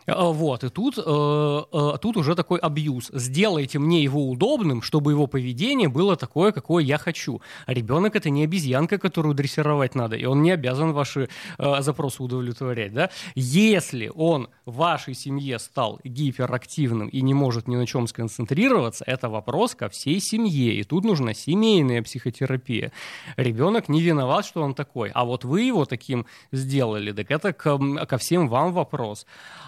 Э, 0.07 0.33
вот, 0.33 0.65
и 0.65 0.69
тут, 0.69 0.99
э, 0.99 1.01
э, 1.03 1.99
тут 2.01 2.17
уже 2.17 2.35
такой 2.35 2.59
абьюз. 2.59 3.11
Сделайте 3.13 3.79
мне 3.79 4.03
его 4.03 4.29
удобным, 4.31 4.83
чтобы 4.83 5.13
его 5.13 5.27
поведение 5.27 5.89
было 5.89 6.17
такое, 6.17 6.53
какое 6.53 6.85
я 6.85 6.99
хочу. 6.99 7.41
А 7.67 7.75
ребенок 7.75 8.17
это 8.17 8.31
не 8.31 8.45
обезьянка, 8.45 8.99
которую 8.99 9.35
дрессировать 9.35 9.95
надо, 9.95 10.17
и 10.17 10.25
он 10.25 10.43
не 10.43 10.53
обязан 10.53 10.93
ваши 10.93 11.29
э, 11.59 11.83
запросы 11.83 12.23
удовлетворять. 12.23 12.93
Да? 12.93 13.11
Если 13.35 14.11
он 14.15 14.49
в 14.65 14.77
вашей 14.77 15.15
семье 15.15 15.59
стал 15.59 16.01
гиперактивным 16.05 17.09
и 17.09 17.21
не 17.21 17.35
может 17.35 17.69
ни 17.69 17.77
на 17.77 17.87
чем 17.87 18.07
сконцентрироваться, 18.07 19.05
это 19.07 19.29
вопрос 19.29 19.75
ко 19.75 19.89
всей 19.89 20.21
семье. 20.21 20.75
И 20.75 20.85
тут 20.85 21.05
нужна 21.05 21.35
семейная 21.35 22.03
психотерапия. 22.03 22.93
Ребенок 23.37 23.89
не 23.89 24.01
виноват, 24.01 24.45
что 24.45 24.63
он 24.63 24.75
такой. 24.75 25.11
А 25.15 25.25
вот 25.25 25.45
вы 25.45 25.63
его 25.63 25.85
таким 25.85 26.27
сделали, 26.53 27.13
так 27.13 27.31
это 27.31 27.53
ко, 27.53 27.79
ко 28.07 28.19
всем 28.19 28.49
вам 28.49 28.73
вопрос 28.73 29.27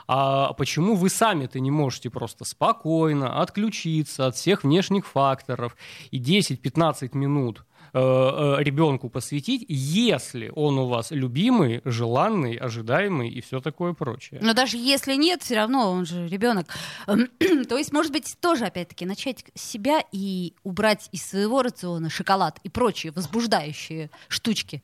а 0.09 0.27
почему 0.56 0.94
вы 0.94 1.10
сами-то 1.10 1.60
не 1.60 1.70
можете 1.70 2.10
просто 2.10 2.44
спокойно 2.44 3.40
отключиться 3.40 4.26
от 4.26 4.36
всех 4.36 4.64
внешних 4.64 5.06
факторов 5.06 5.76
и 6.10 6.20
10-15 6.20 7.16
минут 7.16 7.64
э, 7.92 7.98
э, 7.98 8.62
ребенку 8.62 9.08
посвятить, 9.08 9.64
если 9.68 10.52
он 10.54 10.78
у 10.78 10.86
вас 10.86 11.10
любимый, 11.10 11.80
желанный, 11.84 12.54
ожидаемый 12.54 13.28
и 13.28 13.40
все 13.40 13.60
такое 13.60 13.92
прочее. 13.92 14.40
Но 14.42 14.54
даже 14.54 14.76
если 14.76 15.14
нет, 15.14 15.42
все 15.42 15.56
равно 15.56 15.90
он 15.90 16.04
же 16.04 16.26
ребенок. 16.28 16.66
То 17.06 17.76
есть, 17.76 17.92
может 17.92 18.12
быть, 18.12 18.36
тоже 18.40 18.66
опять-таки 18.66 19.06
начать 19.06 19.44
с 19.54 19.62
себя 19.62 20.02
и 20.12 20.54
убрать 20.64 21.08
из 21.12 21.24
своего 21.24 21.62
рациона 21.62 22.10
шоколад 22.10 22.58
и 22.62 22.68
прочие 22.68 23.12
возбуждающие 23.12 24.10
штучки. 24.28 24.82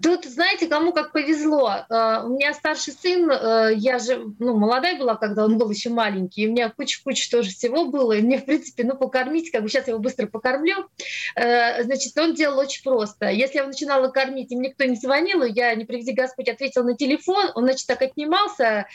Тут, 0.00 0.24
знаете, 0.24 0.68
кому 0.68 0.92
как 0.92 1.12
повезло. 1.12 1.84
Э, 1.90 2.22
у 2.24 2.28
меня 2.28 2.54
старший 2.54 2.92
сын, 2.92 3.28
э, 3.30 3.72
я 3.74 3.98
же 3.98 4.32
ну, 4.38 4.56
молодая 4.56 4.96
была, 4.96 5.16
когда 5.16 5.44
он 5.44 5.58
был 5.58 5.70
еще 5.70 5.90
маленький, 5.90 6.42
и 6.42 6.48
у 6.48 6.52
меня 6.52 6.70
куча-куча 6.70 7.28
тоже 7.28 7.50
всего 7.50 7.86
было, 7.86 8.12
и 8.12 8.22
мне, 8.22 8.38
в 8.38 8.44
принципе, 8.44 8.84
ну, 8.84 8.96
покормить, 8.96 9.50
как 9.50 9.62
бы 9.62 9.68
сейчас 9.68 9.88
я 9.88 9.92
его 9.92 10.02
быстро 10.02 10.26
покормлю. 10.26 10.88
Э, 11.34 11.82
значит, 11.82 12.16
он 12.16 12.34
делал 12.34 12.58
очень 12.58 12.84
просто. 12.84 13.28
Если 13.28 13.56
я 13.56 13.62
его 13.62 13.70
начинала 13.70 14.08
кормить, 14.08 14.52
им 14.52 14.62
никто 14.62 14.84
не 14.84 14.94
звонил, 14.94 15.42
и 15.42 15.52
я, 15.52 15.74
не 15.74 15.84
приведи 15.84 16.12
Господь, 16.12 16.48
ответил 16.48 16.84
на 16.84 16.96
телефон, 16.96 17.50
он, 17.56 17.64
значит, 17.64 17.86
так 17.88 18.02
отнимался 18.02 18.86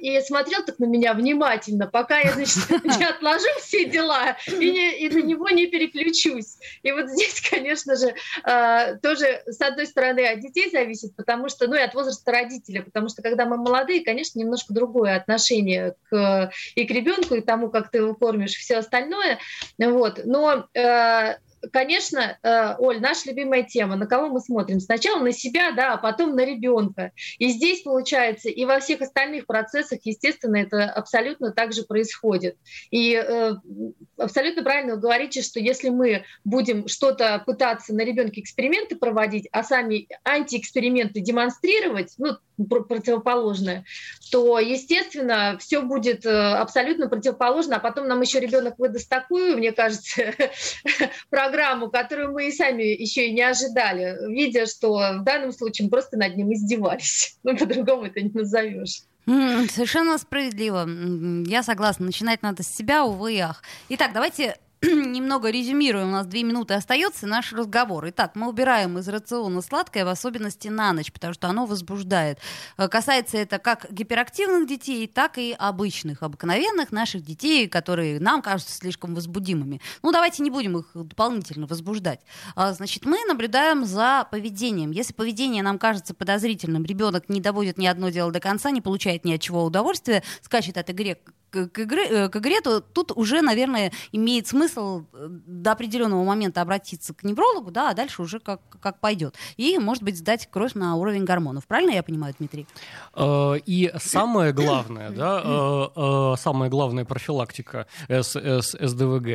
и 0.00 0.20
смотрел 0.20 0.62
так 0.64 0.78
на 0.78 0.84
меня 0.84 1.14
внимательно, 1.14 1.86
пока 1.86 2.18
я, 2.18 2.32
значит, 2.32 2.68
не 2.84 3.04
отложу 3.04 3.48
все 3.60 3.86
дела 3.86 4.36
и, 4.46 4.70
не, 4.70 4.98
и 4.98 5.08
на 5.08 5.22
него 5.22 5.48
не 5.48 5.66
переключусь. 5.66 6.58
И 6.82 6.92
вот 6.92 7.08
здесь, 7.08 7.40
конечно 7.50 7.96
же, 7.96 8.14
тоже, 9.02 9.42
с 9.46 9.60
одной 9.60 9.86
стороны, 9.86 10.17
стороны, 10.18 10.26
от 10.26 10.40
детей 10.40 10.70
зависит, 10.70 11.16
потому 11.16 11.48
что, 11.48 11.66
ну 11.66 11.74
и 11.74 11.80
от 11.80 11.94
возраста 11.94 12.32
родителя, 12.32 12.82
потому 12.82 13.08
что 13.08 13.22
когда 13.22 13.46
мы 13.46 13.56
молодые, 13.56 14.04
конечно, 14.04 14.38
немножко 14.38 14.74
другое 14.74 15.16
отношение 15.16 15.94
к, 16.10 16.50
и 16.74 16.86
к 16.86 16.90
ребенку, 16.90 17.34
и 17.34 17.40
тому, 17.40 17.70
как 17.70 17.90
ты 17.90 17.98
его 17.98 18.14
кормишь, 18.14 18.54
все 18.54 18.78
остальное. 18.78 19.38
Вот. 19.78 20.20
Но 20.24 20.66
э, 20.74 21.36
конечно, 21.72 22.38
э, 22.42 22.74
Оль, 22.78 23.00
наша 23.00 23.28
любимая 23.30 23.62
тема, 23.62 23.96
на 23.96 24.06
кого 24.06 24.28
мы 24.28 24.40
смотрим? 24.40 24.80
Сначала 24.80 25.22
на 25.22 25.32
себя, 25.32 25.72
да, 25.72 25.94
а 25.94 25.96
потом 25.96 26.34
на 26.34 26.44
ребенка. 26.44 27.12
И 27.38 27.48
здесь, 27.48 27.82
получается, 27.82 28.48
и 28.48 28.64
во 28.64 28.80
всех 28.80 29.00
остальных 29.00 29.46
процессах, 29.46 30.00
естественно, 30.04 30.56
это 30.56 30.84
абсолютно 30.84 31.52
так 31.52 31.72
же 31.72 31.84
происходит. 31.84 32.56
И 32.90 33.14
э, 33.14 33.52
абсолютно 34.16 34.62
правильно 34.62 34.94
вы 34.94 35.00
говорите, 35.00 35.42
что 35.42 35.60
если 35.60 35.88
мы 35.88 36.24
будем 36.44 36.88
что-то 36.88 37.42
пытаться 37.46 37.94
на 37.94 38.02
ребенке 38.02 38.40
эксперименты 38.40 38.96
проводить, 38.96 39.48
а 39.52 39.62
сами 39.62 40.08
антиэксперименты 40.24 41.20
демонстрировать, 41.20 42.14
ну, 42.18 42.36
противоположное, 42.66 43.84
то, 44.32 44.58
естественно, 44.58 45.56
все 45.60 45.80
будет 45.80 46.26
э, 46.26 46.30
абсолютно 46.30 47.08
противоположно, 47.08 47.76
а 47.76 47.80
потом 47.80 48.08
нам 48.08 48.20
еще 48.20 48.40
ребенок 48.40 48.78
выдаст 48.78 49.08
такую, 49.08 49.56
мне 49.56 49.72
кажется, 49.72 50.34
программу, 51.30 51.57
которую 51.90 52.32
мы 52.32 52.48
и 52.48 52.52
сами 52.52 52.82
еще 52.82 53.28
и 53.28 53.32
не 53.32 53.42
ожидали, 53.42 54.16
видя, 54.28 54.66
что 54.66 54.94
в 54.94 55.24
данном 55.24 55.52
случае 55.52 55.86
мы 55.86 55.90
просто 55.90 56.16
над 56.16 56.36
ним 56.36 56.52
издевались. 56.52 57.36
Ну, 57.44 57.56
по-другому 57.56 58.04
это 58.04 58.20
не 58.20 58.30
назовешь. 58.30 59.02
Совершенно 59.26 60.18
справедливо. 60.18 60.88
Я 61.46 61.62
согласна. 61.62 62.06
Начинать 62.06 62.42
надо 62.42 62.62
с 62.62 62.68
себя, 62.68 63.04
увы 63.04 63.34
и 63.34 63.38
ах. 63.38 63.62
Итак, 63.88 64.12
давайте 64.12 64.56
немного 64.82 65.50
резюмируем, 65.50 66.08
у 66.08 66.12
нас 66.12 66.26
две 66.26 66.44
минуты 66.44 66.74
остается 66.74 67.26
наш 67.26 67.52
разговор. 67.52 68.08
Итак, 68.10 68.36
мы 68.36 68.48
убираем 68.48 68.96
из 68.98 69.08
рациона 69.08 69.60
сладкое, 69.60 70.04
в 70.04 70.08
особенности 70.08 70.68
на 70.68 70.92
ночь, 70.92 71.10
потому 71.10 71.34
что 71.34 71.48
оно 71.48 71.66
возбуждает. 71.66 72.38
Э, 72.76 72.86
касается 72.86 73.38
это 73.38 73.58
как 73.58 73.90
гиперактивных 73.90 74.68
детей, 74.68 75.08
так 75.08 75.36
и 75.36 75.52
обычных, 75.58 76.22
обыкновенных 76.22 76.92
наших 76.92 77.22
детей, 77.24 77.66
которые 77.66 78.20
нам 78.20 78.40
кажутся 78.40 78.72
слишком 78.74 79.16
возбудимыми. 79.16 79.80
Ну, 80.02 80.12
давайте 80.12 80.44
не 80.44 80.50
будем 80.50 80.78
их 80.78 80.86
дополнительно 80.94 81.66
возбуждать. 81.66 82.20
А, 82.54 82.72
значит, 82.72 83.04
мы 83.04 83.18
наблюдаем 83.26 83.84
за 83.84 84.28
поведением. 84.30 84.92
Если 84.92 85.12
поведение 85.12 85.64
нам 85.64 85.80
кажется 85.80 86.14
подозрительным, 86.14 86.84
ребенок 86.84 87.28
не 87.28 87.40
доводит 87.40 87.78
ни 87.78 87.86
одно 87.86 88.10
дело 88.10 88.30
до 88.30 88.38
конца, 88.38 88.70
не 88.70 88.80
получает 88.80 89.24
ни 89.24 89.32
от 89.32 89.40
чего 89.40 89.64
удовольствия, 89.64 90.22
скачет 90.40 90.78
от 90.78 90.88
игры 90.90 91.18
к, 91.50 91.80
игре, 91.80 92.06
э, 92.08 92.28
к 92.28 92.36
игре, 92.36 92.60
то 92.60 92.80
тут 92.80 93.12
уже, 93.12 93.42
наверное, 93.42 93.92
имеет 94.12 94.46
смысл 94.46 95.04
э, 95.12 95.28
до 95.28 95.72
определенного 95.72 96.24
момента 96.24 96.60
обратиться 96.60 97.14
к 97.14 97.24
неврологу, 97.24 97.70
да, 97.70 97.90
а 97.90 97.94
дальше 97.94 98.22
уже 98.22 98.40
как, 98.40 98.60
как 98.80 99.00
пойдет. 99.00 99.34
И, 99.56 99.78
может 99.78 100.02
быть, 100.02 100.18
сдать 100.18 100.48
кровь 100.50 100.74
на 100.74 100.96
уровень 100.96 101.24
гормонов. 101.24 101.66
Правильно 101.66 101.92
я 101.92 102.02
понимаю, 102.02 102.34
Дмитрий? 102.38 102.66
Э, 103.14 103.54
и 103.64 103.92
самое 103.98 104.52
главное, 104.52 105.10
да, 105.10 106.36
самая 106.36 106.70
главная 106.70 107.04
профилактика 107.04 107.86
СДВГ. 108.08 109.26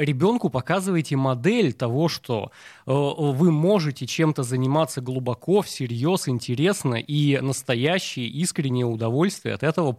Ребенку 0.00 0.50
показывайте 0.50 1.16
модель 1.16 1.72
того, 1.72 2.08
что 2.08 2.50
вы 2.86 3.50
можете 3.50 4.06
чем-то 4.06 4.42
заниматься 4.42 5.00
глубоко, 5.00 5.62
всерьез, 5.62 6.28
интересно, 6.28 6.94
и 6.94 7.38
настоящее 7.40 8.26
искреннее 8.26 8.86
удовольствие 8.86 9.54
от 9.54 9.62
этого 9.62 9.92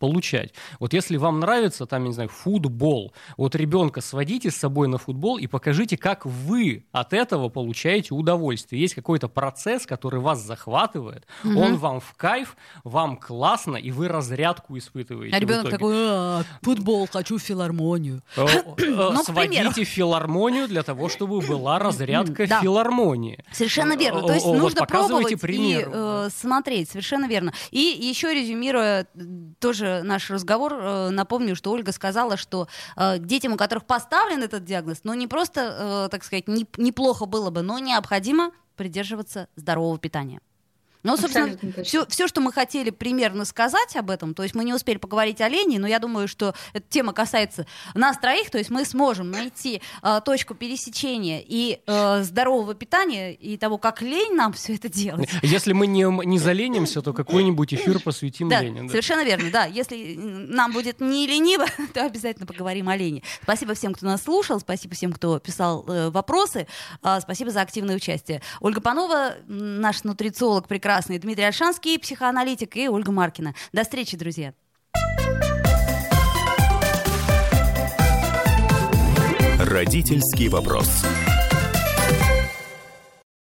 получать. 0.00 0.52
Вот 0.80 0.92
если 0.92 1.16
вам 1.16 1.38
нравится, 1.38 1.86
там, 1.86 2.02
я 2.02 2.08
не 2.08 2.14
знаю, 2.14 2.30
футбол, 2.30 3.12
вот 3.36 3.54
ребенка 3.54 4.00
сводите 4.00 4.50
с 4.50 4.56
собой 4.56 4.88
на 4.88 4.98
футбол 4.98 5.38
и 5.38 5.46
покажите, 5.46 5.96
как 5.96 6.26
вы 6.26 6.84
от 6.90 7.12
этого 7.12 7.50
получаете 7.50 8.14
удовольствие. 8.14 8.80
Есть 8.80 8.94
какой-то 8.94 9.28
процесс, 9.28 9.86
который 9.86 10.18
вас 10.18 10.40
захватывает, 10.40 11.26
угу. 11.44 11.60
он 11.60 11.76
вам 11.76 12.00
в 12.00 12.14
кайф, 12.16 12.56
вам 12.82 13.16
классно, 13.16 13.76
и 13.76 13.90
вы 13.90 14.08
разрядку 14.08 14.76
испытываете. 14.78 15.36
А 15.36 15.38
ребенок 15.38 15.70
такой, 15.70 15.94
«А, 15.96 16.42
футбол, 16.62 17.06
хочу 17.12 17.38
филармонию. 17.38 18.22
Сводите 19.24 19.84
филармонию 19.84 20.66
для 20.66 20.82
того, 20.82 21.08
чтобы 21.10 21.40
была 21.40 21.78
разрядка 21.78 22.46
филармонии. 22.46 23.44
Совершенно 23.52 23.96
верно. 23.96 24.22
То 24.22 24.32
есть 24.32 24.46
нужно 24.46 24.86
пробовать 24.86 25.32
и 25.32 25.84
э, 25.86 26.28
смотреть, 26.34 26.90
совершенно 26.90 27.26
верно. 27.26 27.52
И 27.70 27.78
еще 27.78 28.32
резюмируя 28.32 29.06
тоже 29.58 29.89
наш 30.02 30.30
разговор, 30.30 30.72
э, 30.74 31.10
напомню, 31.10 31.56
что 31.56 31.70
Ольга 31.72 31.92
сказала, 31.92 32.36
что 32.36 32.68
э, 32.96 33.18
детям, 33.18 33.52
у 33.52 33.56
которых 33.56 33.84
поставлен 33.84 34.42
этот 34.42 34.64
диагноз, 34.64 35.00
ну 35.04 35.14
не 35.14 35.26
просто, 35.26 35.60
э, 35.60 36.08
так 36.10 36.24
сказать, 36.24 36.48
не, 36.48 36.66
неплохо 36.76 37.26
было 37.26 37.50
бы, 37.50 37.62
но 37.62 37.78
необходимо 37.78 38.52
придерживаться 38.76 39.48
здорового 39.56 39.98
питания. 39.98 40.40
Ну, 41.02 41.16
собственно, 41.16 41.56
все, 41.82 42.06
все, 42.06 42.28
что 42.28 42.40
мы 42.40 42.52
хотели 42.52 42.90
примерно 42.90 43.44
сказать 43.44 43.96
об 43.96 44.10
этом, 44.10 44.34
то 44.34 44.42
есть 44.42 44.54
мы 44.54 44.64
не 44.64 44.74
успели 44.74 44.98
поговорить 44.98 45.40
о 45.40 45.48
лени, 45.48 45.78
но 45.78 45.86
я 45.86 45.98
думаю, 45.98 46.28
что 46.28 46.54
эта 46.72 46.84
тема 46.88 47.12
касается 47.12 47.66
нас 47.94 48.18
троих, 48.18 48.50
то 48.50 48.58
есть 48.58 48.70
мы 48.70 48.84
сможем 48.84 49.30
найти 49.30 49.80
э, 50.02 50.20
точку 50.24 50.54
пересечения 50.54 51.42
и 51.44 51.80
э, 51.86 52.22
здорового 52.22 52.74
питания, 52.74 53.32
и 53.32 53.56
того, 53.56 53.78
как 53.78 54.02
лень 54.02 54.34
нам 54.34 54.52
все 54.52 54.74
это 54.74 54.88
делать. 54.88 55.30
Если 55.42 55.72
мы 55.72 55.86
не, 55.86 56.04
не 56.26 56.38
заленимся, 56.38 57.00
то 57.02 57.12
какой-нибудь 57.12 57.72
эфир 57.74 58.00
посвятим 58.00 58.48
да, 58.48 58.60
лени. 58.60 58.82
Да. 58.82 58.88
Совершенно 58.88 59.24
верно, 59.24 59.50
да. 59.50 59.64
Если 59.64 60.16
нам 60.16 60.72
будет 60.72 61.00
не 61.00 61.26
лениво, 61.26 61.66
то 61.94 62.04
обязательно 62.04 62.46
поговорим 62.46 62.88
о 62.88 62.96
лени. 62.96 63.22
Спасибо 63.42 63.74
всем, 63.74 63.94
кто 63.94 64.06
нас 64.06 64.22
слушал, 64.22 64.60
спасибо 64.60 64.94
всем, 64.94 65.12
кто 65.12 65.38
писал 65.38 65.84
э, 65.88 66.10
вопросы, 66.10 66.66
э, 67.02 67.18
спасибо 67.20 67.50
за 67.50 67.62
активное 67.62 67.96
участие. 67.96 68.42
Ольга 68.60 68.80
Панова, 68.80 69.34
наш 69.46 70.04
нутрициолог 70.04 70.68
прекрасный, 70.90 71.18
Дмитрий 71.18 71.44
Альшанский, 71.44 72.00
психоаналитик, 72.00 72.76
и 72.76 72.88
Ольга 72.88 73.12
Маркина. 73.12 73.54
До 73.72 73.84
встречи, 73.84 74.16
друзья. 74.16 74.54
Родительский 79.60 80.48
вопрос. 80.48 81.04